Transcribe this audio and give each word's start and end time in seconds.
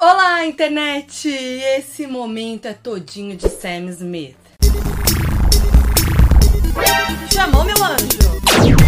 Olá, 0.00 0.44
internet! 0.44 1.28
Esse 1.28 2.06
momento 2.06 2.66
é 2.66 2.74
todinho 2.74 3.36
de 3.36 3.48
Sam 3.48 3.86
Smith. 3.90 4.36
Chamou, 7.32 7.64
meu 7.64 7.76
anjo! 7.84 8.83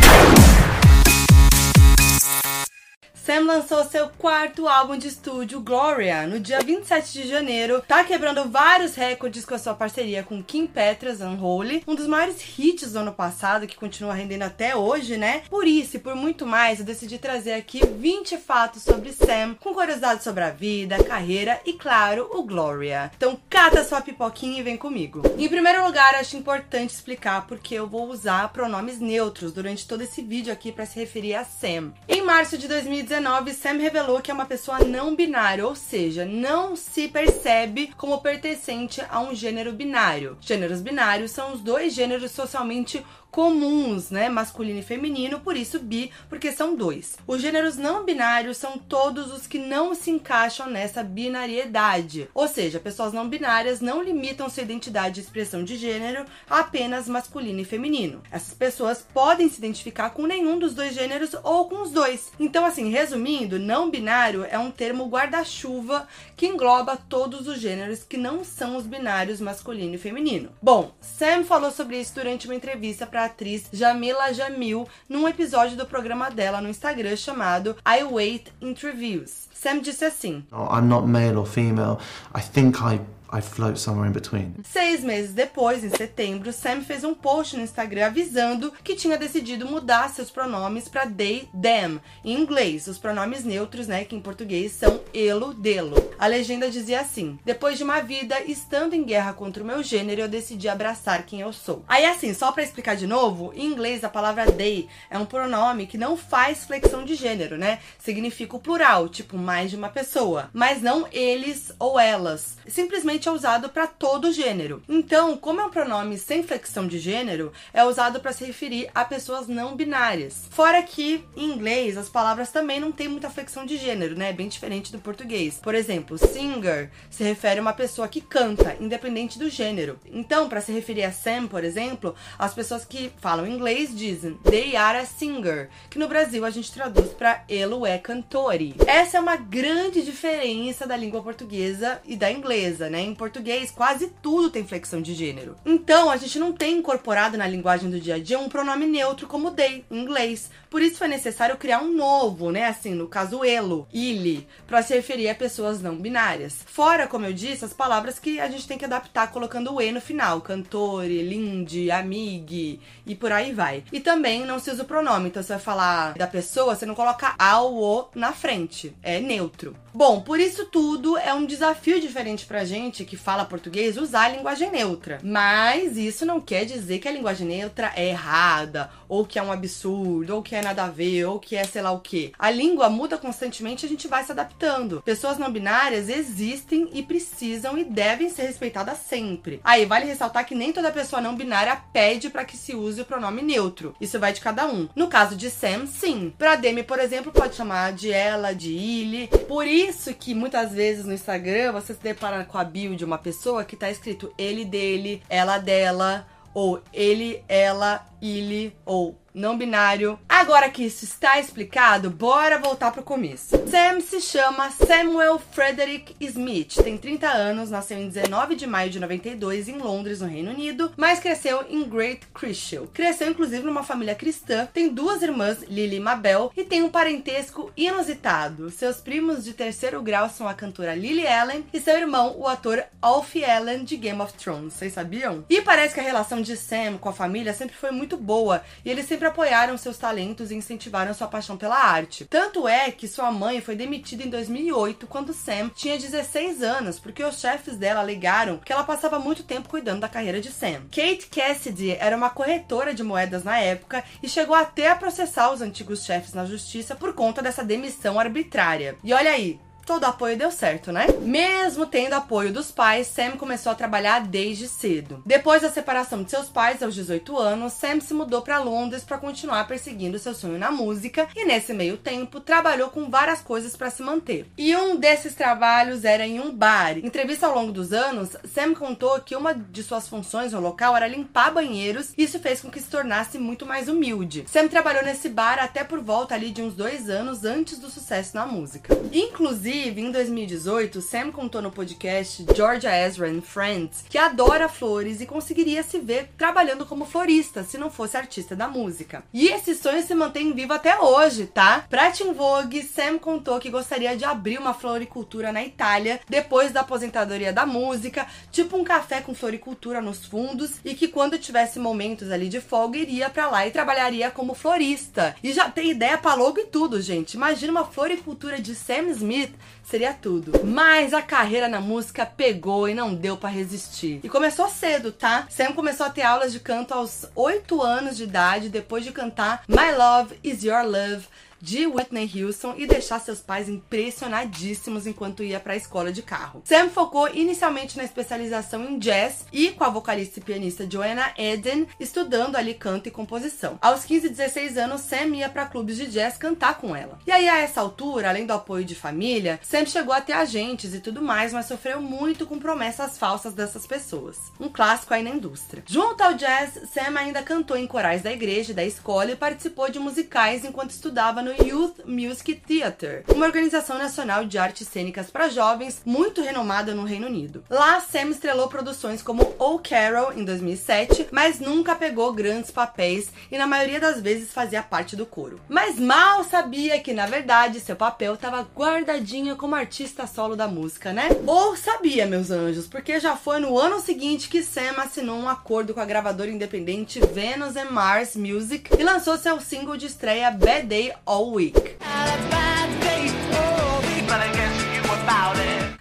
Sam 3.26 3.40
lançou 3.40 3.82
seu 3.82 4.08
quarto 4.10 4.68
álbum 4.68 4.96
de 4.96 5.08
estúdio, 5.08 5.60
Gloria, 5.60 6.28
no 6.28 6.38
dia 6.38 6.60
27 6.60 7.12
de 7.12 7.28
janeiro. 7.28 7.82
Tá 7.82 8.04
quebrando 8.04 8.48
vários 8.48 8.94
recordes 8.94 9.44
com 9.44 9.56
a 9.56 9.58
sua 9.58 9.74
parceria 9.74 10.22
com 10.22 10.40
Kim 10.40 10.64
Petras, 10.64 11.20
Unholy, 11.20 11.82
um 11.88 11.96
dos 11.96 12.06
maiores 12.06 12.36
hits 12.56 12.92
do 12.92 13.00
ano 13.00 13.12
passado, 13.12 13.66
que 13.66 13.74
continua 13.74 14.14
rendendo 14.14 14.44
até 14.44 14.76
hoje, 14.76 15.16
né? 15.16 15.42
Por 15.50 15.66
isso 15.66 15.96
e 15.96 15.98
por 15.98 16.14
muito 16.14 16.46
mais, 16.46 16.78
eu 16.78 16.84
decidi 16.84 17.18
trazer 17.18 17.54
aqui 17.54 17.84
20 17.84 18.36
fatos 18.36 18.84
sobre 18.84 19.12
Sam, 19.12 19.56
com 19.58 19.74
curiosidades 19.74 20.22
sobre 20.22 20.44
a 20.44 20.50
vida, 20.50 21.02
carreira 21.02 21.60
e, 21.66 21.72
claro, 21.72 22.30
o 22.32 22.44
Gloria. 22.44 23.10
Então 23.16 23.36
cata 23.50 23.82
sua 23.82 24.00
pipoquinha 24.00 24.60
e 24.60 24.62
vem 24.62 24.76
comigo. 24.76 25.22
Em 25.36 25.48
primeiro 25.48 25.84
lugar, 25.84 26.14
acho 26.14 26.36
importante 26.36 26.94
explicar 26.94 27.44
porque 27.48 27.74
eu 27.74 27.88
vou 27.88 28.08
usar 28.08 28.52
pronomes 28.52 29.00
neutros 29.00 29.52
durante 29.52 29.84
todo 29.84 30.02
esse 30.02 30.22
vídeo 30.22 30.52
aqui 30.52 30.70
para 30.70 30.86
se 30.86 31.00
referir 31.00 31.34
a 31.34 31.44
Sam. 31.44 31.92
Em 32.08 32.22
março 32.22 32.56
de 32.56 32.68
2019, 32.68 33.15
2019, 33.16 33.54
Sam 33.54 33.78
revelou 33.78 34.20
que 34.20 34.30
é 34.30 34.34
uma 34.34 34.44
pessoa 34.44 34.80
não 34.80 35.16
binária, 35.16 35.66
ou 35.66 35.74
seja, 35.74 36.24
não 36.26 36.76
se 36.76 37.08
percebe 37.08 37.90
como 37.96 38.20
pertencente 38.20 39.02
a 39.08 39.20
um 39.20 39.34
gênero 39.34 39.72
binário. 39.72 40.36
Gêneros 40.40 40.82
binários 40.82 41.30
são 41.30 41.54
os 41.54 41.60
dois 41.60 41.94
gêneros 41.94 42.30
socialmente 42.32 43.04
comuns, 43.30 44.10
né? 44.10 44.28
Masculino 44.28 44.80
e 44.80 44.82
feminino, 44.82 45.40
por 45.40 45.56
isso 45.56 45.78
bi, 45.78 46.10
porque 46.28 46.52
são 46.52 46.76
dois. 46.76 47.16
Os 47.26 47.40
gêneros 47.40 47.76
não 47.76 48.04
binários 48.04 48.56
são 48.56 48.78
todos 48.78 49.32
os 49.32 49.46
que 49.46 49.58
não 49.58 49.94
se 49.94 50.10
encaixam 50.10 50.68
nessa 50.68 51.02
binariedade. 51.02 52.28
Ou 52.34 52.48
seja, 52.48 52.78
pessoas 52.78 53.12
não 53.12 53.28
binárias 53.28 53.80
não 53.80 54.02
limitam 54.02 54.48
sua 54.48 54.62
identidade 54.62 55.20
e 55.20 55.22
expressão 55.22 55.64
de 55.64 55.76
gênero 55.76 56.24
a 56.48 56.66
apenas 56.66 57.08
masculino 57.08 57.60
e 57.60 57.64
feminino. 57.64 58.22
Essas 58.30 58.52
pessoas 58.52 59.00
podem 59.00 59.48
se 59.48 59.58
identificar 59.58 60.10
com 60.10 60.26
nenhum 60.26 60.58
dos 60.58 60.74
dois 60.74 60.94
gêneros 60.94 61.34
ou 61.44 61.68
com 61.68 61.82
os 61.82 61.90
dois. 61.90 62.32
Então, 62.40 62.64
assim, 62.64 62.90
resumindo, 62.90 63.58
não 63.58 63.88
binário 63.88 64.44
é 64.44 64.58
um 64.58 64.70
termo 64.70 65.06
guarda-chuva 65.06 66.08
que 66.36 66.46
engloba 66.46 66.96
todos 66.96 67.46
os 67.46 67.60
gêneros 67.60 68.02
que 68.02 68.16
não 68.16 68.44
são 68.44 68.76
os 68.76 68.84
binários 68.84 69.40
masculino 69.40 69.94
e 69.94 69.98
feminino. 69.98 70.50
Bom, 70.60 70.92
Sam 71.00 71.44
falou 71.44 71.70
sobre 71.70 72.00
isso 72.00 72.14
durante 72.14 72.46
uma 72.46 72.54
entrevista 72.54 73.06
atriz 73.24 73.68
Jamila 73.72 74.32
Jamil 74.32 74.86
num 75.08 75.28
episódio 75.28 75.76
do 75.76 75.86
programa 75.86 76.30
dela 76.30 76.60
no 76.60 76.68
Instagram 76.68 77.16
chamado 77.16 77.76
I 77.86 78.04
Wait 78.04 78.52
Interviews. 78.60 79.46
Sam 79.54 79.80
disse 79.80 80.04
assim: 80.04 80.44
I'm 80.52 80.86
not 80.86 81.06
male 81.08 81.38
or 81.38 81.46
female. 81.46 81.98
I 82.32 82.40
think 82.40 82.80
I 82.80 83.00
I 83.32 83.40
float 83.40 83.78
somewhere 83.78 84.08
in 84.08 84.12
between. 84.12 84.54
Seis 84.64 85.02
meses 85.02 85.32
depois, 85.32 85.84
em 85.84 85.90
setembro, 85.90 86.52
Sam 86.52 86.82
fez 86.82 87.04
um 87.04 87.14
post 87.14 87.56
no 87.56 87.62
Instagram 87.62 88.06
avisando 88.06 88.72
que 88.84 88.94
tinha 88.94 89.16
decidido 89.18 89.66
mudar 89.66 90.08
seus 90.10 90.30
pronomes 90.30 90.88
para 90.88 91.06
they, 91.06 91.48
them, 91.60 92.00
em 92.24 92.40
inglês, 92.40 92.86
os 92.86 92.98
pronomes 92.98 93.44
neutros, 93.44 93.86
né, 93.86 94.04
que 94.04 94.14
em 94.14 94.20
português 94.20 94.72
são 94.72 95.00
elo, 95.12 95.52
delo. 95.52 95.96
A 96.18 96.26
legenda 96.26 96.70
dizia 96.70 97.00
assim: 97.00 97.38
Depois 97.44 97.78
de 97.78 97.84
uma 97.84 98.00
vida 98.00 98.40
estando 98.42 98.94
em 98.94 99.04
guerra 99.04 99.32
contra 99.32 99.62
o 99.62 99.66
meu 99.66 99.82
gênero, 99.82 100.22
eu 100.22 100.28
decidi 100.28 100.68
abraçar 100.68 101.24
quem 101.24 101.40
eu 101.40 101.52
sou. 101.52 101.84
Aí, 101.88 102.04
assim, 102.04 102.32
só 102.32 102.52
para 102.52 102.62
explicar 102.62 102.96
de 102.96 103.06
novo, 103.06 103.52
em 103.54 103.66
inglês 103.66 104.04
a 104.04 104.08
palavra 104.08 104.50
they 104.50 104.88
é 105.10 105.18
um 105.18 105.26
pronome 105.26 105.86
que 105.86 105.98
não 105.98 106.16
faz 106.16 106.64
flexão 106.64 107.04
de 107.04 107.14
gênero, 107.14 107.56
né? 107.56 107.80
Significa 107.98 108.56
o 108.56 108.60
plural, 108.60 109.08
tipo 109.08 109.36
mais 109.36 109.70
de 109.70 109.76
uma 109.76 109.88
pessoa, 109.88 110.50
mas 110.52 110.82
não 110.82 111.06
eles 111.12 111.72
ou 111.78 111.98
elas. 111.98 112.56
Simplesmente 112.66 113.15
é 113.24 113.30
usado 113.30 113.68
para 113.68 113.86
todo 113.86 114.32
gênero. 114.32 114.82
Então, 114.88 115.36
como 115.36 115.60
é 115.60 115.64
um 115.64 115.70
pronome 115.70 116.18
sem 116.18 116.42
flexão 116.42 116.86
de 116.86 116.98
gênero, 116.98 117.52
é 117.72 117.84
usado 117.84 118.18
para 118.20 118.32
se 118.32 118.44
referir 118.44 118.90
a 118.94 119.04
pessoas 119.04 119.46
não 119.46 119.76
binárias. 119.76 120.46
Fora 120.50 120.82
que, 120.82 121.24
em 121.36 121.52
inglês, 121.52 121.96
as 121.96 122.08
palavras 122.08 122.50
também 122.50 122.80
não 122.80 122.90
têm 122.90 123.08
muita 123.08 123.30
flexão 123.30 123.64
de 123.64 123.76
gênero, 123.76 124.16
né? 124.16 124.32
Bem 124.32 124.48
diferente 124.48 124.90
do 124.90 124.98
português. 124.98 125.60
Por 125.62 125.74
exemplo, 125.74 126.18
singer 126.18 126.90
se 127.08 127.22
refere 127.22 127.60
a 127.60 127.62
uma 127.62 127.72
pessoa 127.72 128.08
que 128.08 128.20
canta, 128.20 128.76
independente 128.80 129.38
do 129.38 129.48
gênero. 129.48 129.98
Então, 130.06 130.48
para 130.48 130.60
se 130.60 130.72
referir 130.72 131.04
a 131.04 131.12
Sam, 131.12 131.46
por 131.46 131.62
exemplo, 131.62 132.14
as 132.38 132.52
pessoas 132.52 132.84
que 132.84 133.12
falam 133.20 133.46
inglês 133.46 133.96
dizem 133.96 134.34
they 134.44 134.76
are 134.76 134.98
a 134.98 135.06
singer, 135.06 135.68
que 135.88 135.98
no 135.98 136.08
Brasil 136.08 136.44
a 136.44 136.50
gente 136.50 136.72
traduz 136.72 137.12
para 137.12 137.44
elo 137.48 137.86
é 137.86 137.98
cantore. 137.98 138.74
Essa 138.86 139.18
é 139.18 139.20
uma 139.20 139.36
grande 139.36 140.02
diferença 140.02 140.86
da 140.86 140.96
língua 140.96 141.22
portuguesa 141.22 142.00
e 142.04 142.16
da 142.16 142.30
inglesa, 142.30 142.88
né? 142.88 143.00
Em 143.06 143.14
português, 143.14 143.70
quase 143.70 144.08
tudo 144.20 144.50
tem 144.50 144.66
flexão 144.66 145.00
de 145.00 145.14
gênero. 145.14 145.54
Então, 145.64 146.10
a 146.10 146.16
gente 146.16 146.40
não 146.40 146.52
tem 146.52 146.78
incorporado 146.78 147.38
na 147.38 147.46
linguagem 147.46 147.88
do 147.88 148.00
dia 148.00 148.16
a 148.16 148.18
dia 148.18 148.36
um 148.36 148.48
pronome 148.48 148.84
neutro 148.84 149.28
como 149.28 149.52
they, 149.52 149.84
em 149.88 150.00
inglês. 150.00 150.50
Por 150.68 150.82
isso 150.82 150.98
foi 150.98 151.06
necessário 151.06 151.56
criar 151.56 151.80
um 151.80 151.94
novo, 151.94 152.50
né? 152.50 152.66
Assim, 152.66 152.94
no 152.94 153.06
caso, 153.06 153.44
elo, 153.44 153.86
ili, 153.92 154.46
para 154.66 154.82
se 154.82 154.92
referir 154.92 155.28
a 155.28 155.34
pessoas 155.36 155.80
não 155.80 155.96
binárias. 155.96 156.64
Fora, 156.66 157.06
como 157.06 157.24
eu 157.24 157.32
disse, 157.32 157.64
as 157.64 157.72
palavras 157.72 158.18
que 158.18 158.40
a 158.40 158.48
gente 158.48 158.66
tem 158.66 158.76
que 158.76 158.84
adaptar 158.84 159.30
colocando 159.30 159.72
o 159.72 159.80
e 159.80 159.92
no 159.92 160.00
final, 160.00 160.40
cantore, 160.40 161.22
linde, 161.22 161.90
amigue 161.90 162.80
e 163.06 163.14
por 163.14 163.30
aí 163.30 163.52
vai. 163.52 163.84
E 163.92 164.00
também 164.00 164.44
não 164.44 164.58
se 164.58 164.70
usa 164.70 164.82
o 164.82 164.86
pronome, 164.86 165.28
então 165.28 165.42
você 165.42 165.52
vai 165.52 165.62
falar 165.62 166.14
da 166.14 166.26
pessoa, 166.26 166.74
você 166.74 166.84
não 166.84 166.94
coloca 166.94 167.34
ao 167.38 167.72
o 167.72 168.08
na 168.14 168.32
frente, 168.32 168.92
é 169.02 169.20
neutro. 169.20 169.76
Bom, 169.94 170.20
por 170.20 170.38
isso 170.38 170.66
tudo 170.66 171.16
é 171.16 171.32
um 171.32 171.46
desafio 171.46 172.00
diferente 172.00 172.44
pra 172.44 172.64
gente 172.64 172.95
que 173.04 173.16
fala 173.16 173.44
português 173.44 173.96
usar 173.96 174.24
a 174.24 174.28
linguagem 174.28 174.70
neutra. 174.70 175.18
Mas 175.22 175.96
isso 175.96 176.24
não 176.24 176.40
quer 176.40 176.64
dizer 176.64 176.98
que 176.98 177.08
a 177.08 177.12
linguagem 177.12 177.46
neutra 177.46 177.92
é 177.96 178.08
errada, 178.08 178.90
ou 179.08 179.24
que 179.24 179.38
é 179.38 179.42
um 179.42 179.52
absurdo, 179.52 180.36
ou 180.36 180.42
que 180.42 180.54
é 180.54 180.62
nada 180.62 180.84
a 180.84 180.88
ver, 180.88 181.24
ou 181.26 181.38
que 181.38 181.56
é 181.56 181.64
sei 181.64 181.82
lá 181.82 181.90
o 181.90 182.00
que. 182.00 182.32
A 182.38 182.50
língua 182.50 182.88
muda 182.88 183.18
constantemente 183.18 183.84
e 183.84 183.86
a 183.86 183.88
gente 183.88 184.08
vai 184.08 184.24
se 184.24 184.32
adaptando. 184.32 185.02
Pessoas 185.02 185.38
não 185.38 185.52
binárias 185.52 186.08
existem 186.08 186.88
e 186.92 187.02
precisam 187.02 187.76
e 187.78 187.84
devem 187.84 188.30
ser 188.30 188.42
respeitadas 188.42 188.98
sempre. 188.98 189.60
Aí 189.64 189.84
vale 189.84 190.06
ressaltar 190.06 190.46
que 190.46 190.54
nem 190.54 190.72
toda 190.72 190.92
pessoa 190.92 191.20
não 191.20 191.36
binária 191.36 191.76
pede 191.92 192.30
para 192.30 192.44
que 192.44 192.56
se 192.56 192.74
use 192.74 193.00
o 193.00 193.04
pronome 193.04 193.42
neutro. 193.42 193.94
Isso 194.00 194.18
vai 194.18 194.32
de 194.32 194.40
cada 194.40 194.66
um. 194.66 194.88
No 194.94 195.08
caso 195.08 195.36
de 195.36 195.50
Sam, 195.50 195.86
sim. 195.86 196.32
Pra 196.36 196.56
Demi, 196.56 196.82
por 196.82 196.98
exemplo, 196.98 197.32
pode 197.32 197.54
chamar 197.54 197.92
de 197.92 198.12
ela, 198.12 198.52
de 198.52 198.74
ele. 198.74 199.28
Por 199.48 199.66
isso 199.66 200.12
que 200.14 200.34
muitas 200.34 200.72
vezes 200.72 201.04
no 201.04 201.12
Instagram 201.12 201.72
você 201.72 201.94
se 201.94 202.02
depara 202.02 202.44
com 202.44 202.58
a 202.58 202.64
bio 202.64 202.85
de 202.94 203.04
uma 203.04 203.18
pessoa 203.18 203.64
que 203.64 203.74
tá 203.74 203.90
escrito 203.90 204.32
ele 204.36 204.64
dele, 204.64 205.22
ela 205.28 205.58
dela, 205.58 206.26
ou 206.54 206.80
ele, 206.92 207.42
ela, 207.48 208.06
ele, 208.20 208.76
ou 208.84 209.18
não 209.36 209.58
binário. 209.58 210.18
Agora 210.26 210.70
que 210.70 210.84
isso 210.84 211.04
está 211.04 211.38
explicado, 211.38 212.08
bora 212.08 212.58
voltar 212.58 212.90
pro 212.90 213.02
começo. 213.02 213.54
Sam 213.68 214.00
se 214.00 214.20
chama 214.20 214.70
Samuel 214.70 215.38
Frederick 215.52 216.16
Smith, 216.20 216.76
tem 216.82 216.96
30 216.96 217.28
anos, 217.28 217.70
nasceu 217.70 217.98
em 217.98 218.08
19 218.08 218.54
de 218.54 218.66
maio 218.66 218.88
de 218.88 218.98
92 218.98 219.68
em 219.68 219.76
Londres, 219.76 220.20
no 220.20 220.26
Reino 220.26 220.50
Unido, 220.50 220.90
mas 220.96 221.20
cresceu 221.20 221.64
em 221.68 221.84
Great 221.84 222.26
Christian. 222.32 222.86
Cresceu 222.86 223.28
inclusive 223.28 223.64
numa 223.64 223.82
família 223.82 224.14
cristã, 224.14 224.66
tem 224.72 224.88
duas 224.88 225.20
irmãs, 225.20 225.62
Lily 225.68 225.96
e 225.96 226.00
Mabel, 226.00 226.50
e 226.56 226.64
tem 226.64 226.82
um 226.82 226.88
parentesco 226.88 227.70
inusitado. 227.76 228.70
Seus 228.70 228.96
primos 228.96 229.44
de 229.44 229.52
terceiro 229.52 230.00
grau 230.00 230.30
são 230.30 230.48
a 230.48 230.54
cantora 230.54 230.94
Lily 230.94 231.26
Allen 231.26 231.66
e 231.74 231.80
seu 231.80 231.96
irmão, 231.98 232.34
o 232.38 232.46
ator 232.46 232.82
Alfie 233.02 233.44
Allen 233.44 233.84
de 233.84 233.96
Game 233.98 234.20
of 234.22 234.32
Thrones. 234.34 234.72
Vocês 234.72 234.94
sabiam? 234.94 235.44
E 235.50 235.60
parece 235.60 235.92
que 235.92 236.00
a 236.00 236.04
relação 236.04 236.40
de 236.40 236.56
Sam 236.56 236.96
com 236.98 237.10
a 237.10 237.12
família 237.12 237.52
sempre 237.52 237.76
foi 237.76 237.90
muito 237.90 238.05
boa, 238.14 238.62
e 238.84 238.90
eles 238.90 239.06
sempre 239.06 239.26
apoiaram 239.26 239.78
seus 239.78 239.96
talentos 239.96 240.50
e 240.50 240.54
incentivaram 240.54 241.14
sua 241.14 241.26
paixão 241.26 241.56
pela 241.56 241.78
arte. 241.78 242.26
Tanto 242.26 242.68
é 242.68 242.90
que 242.90 243.08
sua 243.08 243.32
mãe 243.32 243.62
foi 243.62 243.74
demitida 243.74 244.22
em 244.22 244.28
2008 244.28 245.06
quando 245.06 245.32
Sam 245.32 245.70
tinha 245.74 245.98
16 245.98 246.62
anos, 246.62 246.98
porque 246.98 247.24
os 247.24 247.40
chefes 247.40 247.78
dela 247.78 248.00
alegaram 248.00 248.58
que 248.58 248.72
ela 248.72 248.84
passava 248.84 249.18
muito 249.18 249.44
tempo 249.44 249.70
cuidando 249.70 250.00
da 250.00 250.08
carreira 250.08 250.42
de 250.42 250.50
Sam. 250.50 250.82
Kate 250.92 251.28
Cassidy 251.30 251.92
era 251.92 252.16
uma 252.16 252.28
corretora 252.28 252.92
de 252.92 253.02
moedas 253.02 253.44
na 253.44 253.58
época 253.58 254.04
e 254.22 254.28
chegou 254.28 254.54
até 254.54 254.90
a 254.90 254.96
processar 254.96 255.50
os 255.52 255.62
antigos 255.62 256.04
chefes 256.04 256.34
na 256.34 256.44
justiça 256.44 256.94
por 256.94 257.14
conta 257.14 257.40
dessa 257.40 257.64
demissão 257.64 258.20
arbitrária. 258.20 258.96
E 259.02 259.14
olha 259.14 259.30
aí, 259.30 259.58
todo 259.86 260.04
apoio 260.04 260.36
deu 260.36 260.50
certo, 260.50 260.90
né? 260.90 261.06
Mesmo 261.20 261.86
tendo 261.86 262.14
apoio 262.14 262.52
dos 262.52 262.72
pais, 262.72 263.06
Sam 263.06 263.36
começou 263.36 263.70
a 263.70 263.74
trabalhar 263.74 264.20
desde 264.26 264.66
cedo. 264.66 265.22
Depois 265.24 265.62
da 265.62 265.70
separação 265.70 266.24
de 266.24 266.30
seus 266.30 266.48
pais 266.48 266.82
aos 266.82 266.94
18 266.94 267.38
anos, 267.38 267.72
Sam 267.74 268.00
se 268.00 268.12
mudou 268.12 268.42
para 268.42 268.58
Londres 268.58 269.04
para 269.04 269.16
continuar 269.16 269.66
perseguindo 269.68 270.18
seu 270.18 270.34
sonho 270.34 270.58
na 270.58 270.72
música 270.72 271.28
e 271.36 271.44
nesse 271.44 271.72
meio 271.72 271.96
tempo 271.96 272.40
trabalhou 272.40 272.90
com 272.90 273.08
várias 273.08 273.40
coisas 273.40 273.76
para 273.76 273.88
se 273.88 274.02
manter. 274.02 274.46
E 274.58 274.76
um 274.76 274.96
desses 274.96 275.36
trabalhos 275.36 276.04
era 276.04 276.26
em 276.26 276.40
um 276.40 276.52
bar. 276.52 276.98
Em 276.98 277.06
entrevista 277.06 277.46
ao 277.46 277.54
longo 277.54 277.70
dos 277.70 277.92
anos, 277.92 278.30
Sam 278.52 278.74
contou 278.74 279.20
que 279.20 279.36
uma 279.36 279.54
de 279.54 279.84
suas 279.84 280.08
funções 280.08 280.52
no 280.52 280.60
local 280.60 280.96
era 280.96 281.06
limpar 281.06 281.52
banheiros 281.52 282.12
e 282.18 282.24
isso 282.24 282.40
fez 282.40 282.60
com 282.60 282.70
que 282.70 282.80
se 282.80 282.90
tornasse 282.90 283.38
muito 283.38 283.64
mais 283.64 283.88
humilde. 283.88 284.44
Sam 284.48 284.66
trabalhou 284.66 285.04
nesse 285.04 285.28
bar 285.28 285.60
até 285.60 285.84
por 285.84 286.00
volta 286.00 286.34
ali 286.34 286.50
de 286.50 286.60
uns 286.60 286.74
dois 286.74 287.08
anos 287.08 287.44
antes 287.44 287.78
do 287.78 287.88
sucesso 287.88 288.34
na 288.34 288.44
música. 288.44 288.92
Inclusive, 289.12 289.75
em 289.76 290.10
2018, 290.10 291.02
Sam 291.02 291.30
contou 291.30 291.60
no 291.60 291.70
podcast 291.70 292.46
Georgia 292.54 292.96
Ezra 292.96 293.28
and 293.28 293.42
Friends 293.42 294.04
que 294.08 294.16
adora 294.16 294.70
flores 294.70 295.20
e 295.20 295.26
conseguiria 295.26 295.82
se 295.82 295.98
ver 295.98 296.30
trabalhando 296.36 296.86
como 296.86 297.04
florista 297.04 297.62
se 297.62 297.76
não 297.76 297.90
fosse 297.90 298.16
artista 298.16 298.56
da 298.56 298.68
música. 298.68 299.22
E 299.34 299.48
esse 299.48 299.74
sonho 299.74 300.02
se 300.02 300.14
mantém 300.14 300.54
vivo 300.54 300.72
até 300.72 300.98
hoje, 300.98 301.46
tá? 301.46 301.84
Pra 301.90 302.10
Teen 302.10 302.32
Vogue, 302.32 302.82
Sam 302.82 303.18
contou 303.18 303.58
que 303.60 303.68
gostaria 303.68 304.16
de 304.16 304.24
abrir 304.24 304.58
uma 304.58 304.72
floricultura 304.72 305.52
na 305.52 305.62
Itália 305.62 306.20
depois 306.28 306.72
da 306.72 306.80
aposentadoria 306.80 307.52
da 307.52 307.66
música, 307.66 308.26
tipo 308.50 308.76
um 308.76 308.84
café 308.84 309.20
com 309.20 309.34
floricultura 309.34 310.00
nos 310.00 310.24
fundos 310.24 310.80
e 310.84 310.94
que 310.94 311.08
quando 311.08 311.38
tivesse 311.38 311.78
momentos 311.78 312.30
ali 312.30 312.48
de 312.48 312.60
folga 312.60 312.98
iria 312.98 313.28
para 313.28 313.48
lá 313.48 313.66
e 313.66 313.70
trabalharia 313.70 314.30
como 314.30 314.54
florista. 314.54 315.36
E 315.42 315.52
já 315.52 315.70
tem 315.70 315.90
ideia 315.90 316.16
para 316.16 316.34
logo 316.34 316.58
e 316.58 316.64
tudo, 316.64 317.00
gente. 317.00 317.34
Imagina 317.34 317.72
uma 317.72 317.84
floricultura 317.84 318.58
de 318.58 318.74
Sam 318.74 319.10
Smith 319.10 319.54
seria 319.82 320.12
tudo. 320.12 320.52
Mas 320.64 321.14
a 321.14 321.22
carreira 321.22 321.68
na 321.68 321.80
música 321.80 322.26
pegou 322.26 322.88
e 322.88 322.94
não 322.94 323.14
deu 323.14 323.36
para 323.36 323.48
resistir. 323.48 324.20
E 324.22 324.28
começou 324.28 324.68
cedo, 324.68 325.12
tá? 325.12 325.46
Sam 325.48 325.72
começou 325.72 326.06
a 326.06 326.10
ter 326.10 326.22
aulas 326.22 326.52
de 326.52 326.60
canto 326.60 326.92
aos 326.92 327.26
8 327.34 327.82
anos 327.82 328.16
de 328.16 328.24
idade, 328.24 328.68
depois 328.68 329.04
de 329.04 329.12
cantar 329.12 329.62
My 329.68 329.92
Love 329.96 330.38
Is 330.42 330.62
Your 330.64 330.84
Love 330.84 331.26
de 331.60 331.86
Whitney 331.86 332.30
Houston 332.34 332.74
e 332.76 332.86
deixar 332.86 333.20
seus 333.20 333.40
pais 333.40 333.68
impressionadíssimos 333.68 335.06
enquanto 335.06 335.42
ia 335.42 335.60
para 335.60 335.72
a 335.72 335.76
escola 335.76 336.12
de 336.12 336.22
carro. 336.22 336.62
Sam 336.64 336.88
focou 336.88 337.28
inicialmente 337.28 337.96
na 337.96 338.04
especialização 338.04 338.84
em 338.84 338.98
jazz 338.98 339.46
e 339.52 339.70
com 339.70 339.84
a 339.84 339.88
vocalista 339.88 340.38
e 340.38 340.42
pianista 340.42 340.88
Joanna 340.90 341.32
Eden 341.36 341.86
estudando 341.98 342.56
ali 342.56 342.74
canto 342.74 343.08
e 343.08 343.12
composição. 343.12 343.78
Aos 343.80 344.04
15 344.04 344.26
e 344.26 344.30
16 344.30 344.76
anos, 344.78 345.00
Sam 345.02 345.36
ia 345.36 345.48
para 345.48 345.66
clubes 345.66 345.96
de 345.96 346.06
jazz 346.06 346.36
cantar 346.36 346.78
com 346.78 346.94
ela. 346.94 347.18
E 347.26 347.30
aí 347.30 347.48
a 347.48 347.58
essa 347.58 347.80
altura, 347.80 348.28
além 348.28 348.46
do 348.46 348.52
apoio 348.52 348.84
de 348.84 348.94
família, 348.94 349.58
Sam 349.62 349.86
chegou 349.86 350.14
a 350.14 350.20
ter 350.20 350.32
agentes 350.32 350.94
e 350.94 351.00
tudo 351.00 351.22
mais, 351.22 351.52
mas 351.52 351.66
sofreu 351.66 352.00
muito 352.00 352.46
com 352.46 352.58
promessas 352.58 353.18
falsas 353.18 353.54
dessas 353.54 353.86
pessoas. 353.86 354.38
Um 354.60 354.68
clássico 354.68 355.14
aí 355.14 355.22
na 355.22 355.30
indústria. 355.30 355.82
Junto 355.86 356.22
ao 356.22 356.34
jazz, 356.34 356.80
Sam 356.92 357.18
ainda 357.18 357.42
cantou 357.42 357.76
em 357.76 357.86
corais 357.86 358.22
da 358.22 358.32
igreja 358.32 358.72
e 358.72 358.74
da 358.74 358.84
escola 358.84 359.32
e 359.32 359.36
participou 359.36 359.90
de 359.90 359.98
musicais 359.98 360.64
enquanto 360.64 360.90
estudava 360.90 361.42
no 361.46 361.52
Youth 361.64 362.04
Music 362.04 362.56
Theatre, 362.56 363.22
uma 363.32 363.46
organização 363.46 363.96
nacional 363.96 364.44
de 364.44 364.58
artes 364.58 364.88
cênicas 364.88 365.30
para 365.30 365.48
jovens 365.48 366.02
muito 366.04 366.42
renomada 366.42 366.92
no 366.92 367.04
Reino 367.04 367.28
Unido. 367.28 367.62
Lá, 367.70 368.00
Sam 368.00 368.30
estrelou 368.30 368.66
produções 368.66 369.22
como 369.22 369.54
Oh 369.56 369.78
Carol 369.78 370.32
em 370.32 370.44
2007, 370.44 371.28
mas 371.30 371.60
nunca 371.60 371.94
pegou 371.94 372.32
grandes 372.32 372.72
papéis 372.72 373.30
e 373.48 373.56
na 373.56 373.64
maioria 373.64 374.00
das 374.00 374.20
vezes 374.20 374.52
fazia 374.52 374.82
parte 374.82 375.14
do 375.14 375.24
coro. 375.24 375.60
Mas 375.68 376.00
mal 376.00 376.42
sabia 376.42 376.98
que 376.98 377.12
na 377.14 377.26
verdade 377.26 377.78
seu 377.78 377.94
papel 377.94 378.34
estava 378.34 378.66
guardadinho 378.74 379.54
como 379.54 379.76
artista 379.76 380.26
solo 380.26 380.56
da 380.56 380.66
música, 380.66 381.12
né? 381.12 381.28
Ou 381.46 381.76
sabia, 381.76 382.26
meus 382.26 382.50
anjos, 382.50 382.88
porque 382.88 383.20
já 383.20 383.36
foi 383.36 383.60
no 383.60 383.78
ano 383.78 384.00
seguinte 384.00 384.48
que 384.48 384.64
Sam 384.64 384.96
assinou 384.98 385.38
um 385.38 385.48
acordo 385.48 385.94
com 385.94 386.00
a 386.00 386.04
gravadora 386.04 386.50
independente 386.50 387.20
Venus 387.20 387.76
and 387.76 387.90
Mars 387.92 388.34
Music 388.34 388.90
e 388.98 389.04
lançou 389.04 389.38
seu 389.38 389.60
single 389.60 389.96
de 389.96 390.06
estreia 390.06 390.50
Bad 390.50 390.88
Day 390.88 391.12
All 391.36 391.52
Week. 391.52 391.76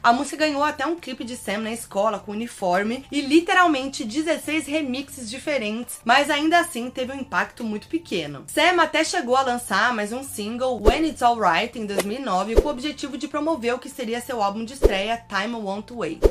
A 0.02 0.14
música 0.14 0.38
ganhou 0.38 0.64
até 0.64 0.86
um 0.86 0.96
clipe 0.96 1.26
de 1.26 1.36
Sam 1.36 1.58
na 1.58 1.74
escola 1.74 2.20
com 2.20 2.32
uniforme 2.32 3.04
e 3.12 3.20
literalmente 3.20 4.06
16 4.06 4.66
remixes 4.66 5.30
diferentes, 5.30 6.00
mas 6.06 6.30
ainda 6.30 6.60
assim 6.60 6.90
teve 6.90 7.12
um 7.12 7.20
impacto 7.20 7.66
muito 7.66 7.90
pequeno. 7.90 8.46
Sam 8.48 8.82
até 8.82 9.04
chegou 9.04 9.36
a 9.36 9.42
lançar 9.42 9.94
mais 9.94 10.14
um 10.14 10.24
single, 10.24 10.82
When 10.82 11.06
It's 11.06 11.22
Alright, 11.22 11.78
em 11.78 11.86
2009, 11.86 12.56
com 12.56 12.70
o 12.70 12.72
objetivo 12.72 13.18
de 13.18 13.28
promover 13.28 13.74
o 13.74 13.80
que 13.80 13.90
seria 13.90 14.22
seu 14.22 14.42
álbum 14.42 14.64
de 14.64 14.72
estreia, 14.72 15.22
Time 15.28 15.56
Won't 15.56 15.92
Wait. 15.92 16.24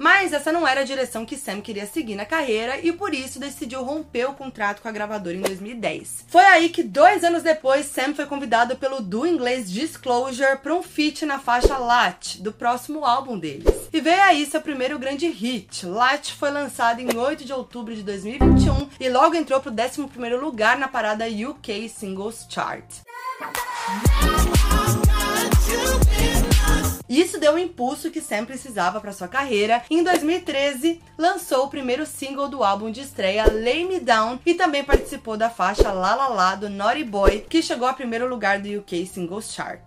Mas 0.00 0.32
essa 0.32 0.50
não 0.50 0.66
era 0.66 0.80
a 0.80 0.84
direção 0.84 1.26
que 1.26 1.36
Sam 1.36 1.60
queria 1.60 1.84
seguir 1.84 2.14
na 2.14 2.24
carreira 2.24 2.80
e 2.80 2.90
por 2.90 3.12
isso 3.12 3.38
decidiu 3.38 3.84
romper 3.84 4.30
o 4.30 4.32
contrato 4.32 4.80
com 4.80 4.88
a 4.88 4.90
gravadora 4.90 5.36
em 5.36 5.42
2010. 5.42 6.24
Foi 6.26 6.42
aí 6.42 6.70
que, 6.70 6.82
dois 6.82 7.22
anos 7.22 7.42
depois, 7.42 7.84
Sam 7.84 8.14
foi 8.14 8.24
convidado 8.24 8.76
pelo 8.76 9.02
duo 9.02 9.26
inglês 9.26 9.70
Disclosure 9.70 10.56
para 10.56 10.74
um 10.74 10.82
feat 10.82 11.26
na 11.26 11.38
faixa 11.38 11.76
Latch, 11.76 12.38
do 12.38 12.50
próximo 12.50 13.04
álbum 13.04 13.38
deles. 13.38 13.66
E 13.92 14.00
veio 14.00 14.22
aí 14.22 14.46
seu 14.46 14.62
primeiro 14.62 14.98
grande 14.98 15.28
hit. 15.28 15.84
Latch 15.84 16.32
foi 16.32 16.50
lançado 16.50 17.00
em 17.00 17.14
8 17.14 17.44
de 17.44 17.52
outubro 17.52 17.94
de 17.94 18.02
2021 18.02 18.88
e 18.98 19.08
logo 19.10 19.34
entrou 19.34 19.60
para 19.60 19.70
o 19.70 19.74
11º 19.74 20.40
lugar 20.40 20.78
na 20.78 20.88
parada 20.88 21.26
UK 21.26 21.90
Singles 21.90 22.46
Chart. 22.48 22.86
Isso 27.10 27.40
deu 27.40 27.54
o 27.54 27.58
impulso 27.58 28.08
que 28.08 28.20
Sam 28.20 28.44
precisava 28.44 29.00
para 29.00 29.12
sua 29.12 29.26
carreira. 29.26 29.82
Em 29.90 30.04
2013, 30.04 31.00
lançou 31.18 31.64
o 31.64 31.68
primeiro 31.68 32.06
single 32.06 32.46
do 32.48 32.62
álbum 32.62 32.88
de 32.88 33.00
estreia, 33.00 33.50
Lay 33.50 33.84
Me 33.84 33.98
Down, 33.98 34.38
e 34.46 34.54
também 34.54 34.84
participou 34.84 35.36
da 35.36 35.50
faixa 35.50 35.90
La 35.90 36.14
La 36.14 36.28
La 36.28 36.54
do 36.54 36.70
Naughty 36.70 37.02
Boy, 37.02 37.44
que 37.48 37.60
chegou 37.60 37.88
ao 37.88 37.94
primeiro 37.94 38.28
lugar 38.28 38.60
do 38.60 38.78
UK 38.78 39.04
Singles 39.06 39.52
Chart. 39.52 39.82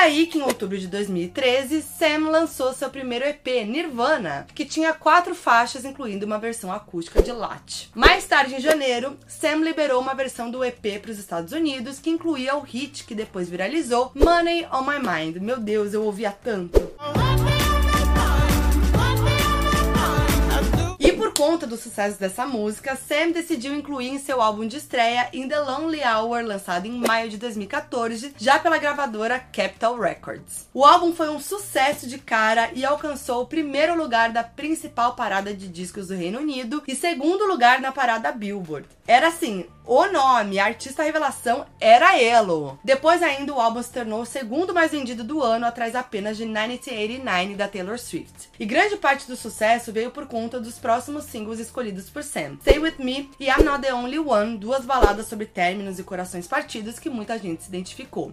Aí 0.00 0.26
que, 0.26 0.38
em 0.38 0.42
outubro 0.42 0.78
de 0.78 0.88
2013, 0.88 1.82
Sam 1.82 2.30
lançou 2.30 2.72
seu 2.72 2.88
primeiro 2.88 3.26
EP, 3.26 3.66
Nirvana, 3.66 4.46
que 4.54 4.64
tinha 4.64 4.94
quatro 4.94 5.34
faixas, 5.34 5.84
incluindo 5.84 6.24
uma 6.24 6.38
versão 6.38 6.72
acústica 6.72 7.20
de 7.20 7.30
Latch. 7.30 7.90
Mais 7.94 8.24
tarde, 8.24 8.54
em 8.54 8.60
janeiro, 8.60 9.18
Sam 9.28 9.56
liberou 9.56 10.00
uma 10.00 10.14
versão 10.14 10.50
do 10.50 10.64
EP 10.64 10.98
para 11.02 11.10
os 11.10 11.18
Estados 11.18 11.52
Unidos, 11.52 11.98
que 11.98 12.08
incluía 12.08 12.56
o 12.56 12.62
hit 12.62 13.04
que 13.04 13.14
depois 13.14 13.50
viralizou, 13.50 14.10
Money 14.14 14.66
on 14.72 14.84
My 14.84 14.98
Mind. 14.98 15.36
Meu 15.36 15.60
Deus, 15.60 15.92
eu 15.92 16.02
ouvia 16.02 16.32
tanto. 16.32 16.80
Conta 21.40 21.66
do 21.66 21.78
sucesso 21.78 22.20
dessa 22.20 22.44
música, 22.44 22.94
Sam 22.94 23.30
decidiu 23.30 23.74
incluir 23.74 24.08
em 24.08 24.18
seu 24.18 24.42
álbum 24.42 24.66
de 24.66 24.76
estreia 24.76 25.30
In 25.32 25.48
the 25.48 25.58
Lonely 25.58 26.02
Hour, 26.04 26.44
lançado 26.44 26.84
em 26.84 26.92
maio 26.92 27.30
de 27.30 27.38
2014, 27.38 28.34
já 28.36 28.58
pela 28.58 28.76
gravadora 28.76 29.40
Capitol 29.40 29.98
Records. 29.98 30.68
O 30.74 30.84
álbum 30.84 31.14
foi 31.14 31.30
um 31.30 31.40
sucesso 31.40 32.06
de 32.06 32.18
cara 32.18 32.70
e 32.74 32.84
alcançou 32.84 33.40
o 33.40 33.46
primeiro 33.46 33.96
lugar 33.96 34.30
da 34.30 34.44
principal 34.44 35.14
parada 35.14 35.54
de 35.54 35.66
discos 35.66 36.08
do 36.08 36.14
Reino 36.14 36.40
Unido 36.40 36.82
e 36.86 36.94
segundo 36.94 37.46
lugar 37.46 37.80
na 37.80 37.90
parada 37.90 38.30
Billboard. 38.32 38.86
Era 39.06 39.28
assim, 39.28 39.64
o 39.92 40.06
nome, 40.06 40.56
a 40.60 40.66
artista 40.66 41.02
revelação, 41.02 41.66
era 41.80 42.16
Elo. 42.16 42.78
Depois 42.84 43.20
ainda 43.24 43.52
o 43.52 43.60
álbum 43.60 43.82
se 43.82 43.90
tornou 43.90 44.20
o 44.20 44.24
segundo 44.24 44.72
mais 44.72 44.92
vendido 44.92 45.24
do 45.24 45.42
ano, 45.42 45.66
atrás 45.66 45.96
apenas 45.96 46.36
de 46.36 46.44
1989 46.44 47.56
da 47.56 47.66
Taylor 47.66 47.98
Swift. 47.98 48.50
E 48.60 48.64
grande 48.64 48.96
parte 48.96 49.26
do 49.26 49.34
sucesso 49.34 49.92
veio 49.92 50.12
por 50.12 50.28
conta 50.28 50.60
dos 50.60 50.78
próximos 50.78 51.24
singles 51.24 51.58
escolhidos 51.58 52.08
por 52.08 52.22
Sam. 52.22 52.56
Stay 52.60 52.78
With 52.78 53.00
Me 53.00 53.28
e 53.40 53.46
I'm 53.48 53.64
Not 53.64 53.82
The 53.82 53.92
Only 53.92 54.20
One, 54.20 54.58
duas 54.58 54.84
baladas 54.84 55.26
sobre 55.26 55.46
términos 55.46 55.98
e 55.98 56.04
corações 56.04 56.46
partidos 56.46 57.00
que 57.00 57.10
muita 57.10 57.36
gente 57.36 57.64
se 57.64 57.68
identificou. 57.68 58.32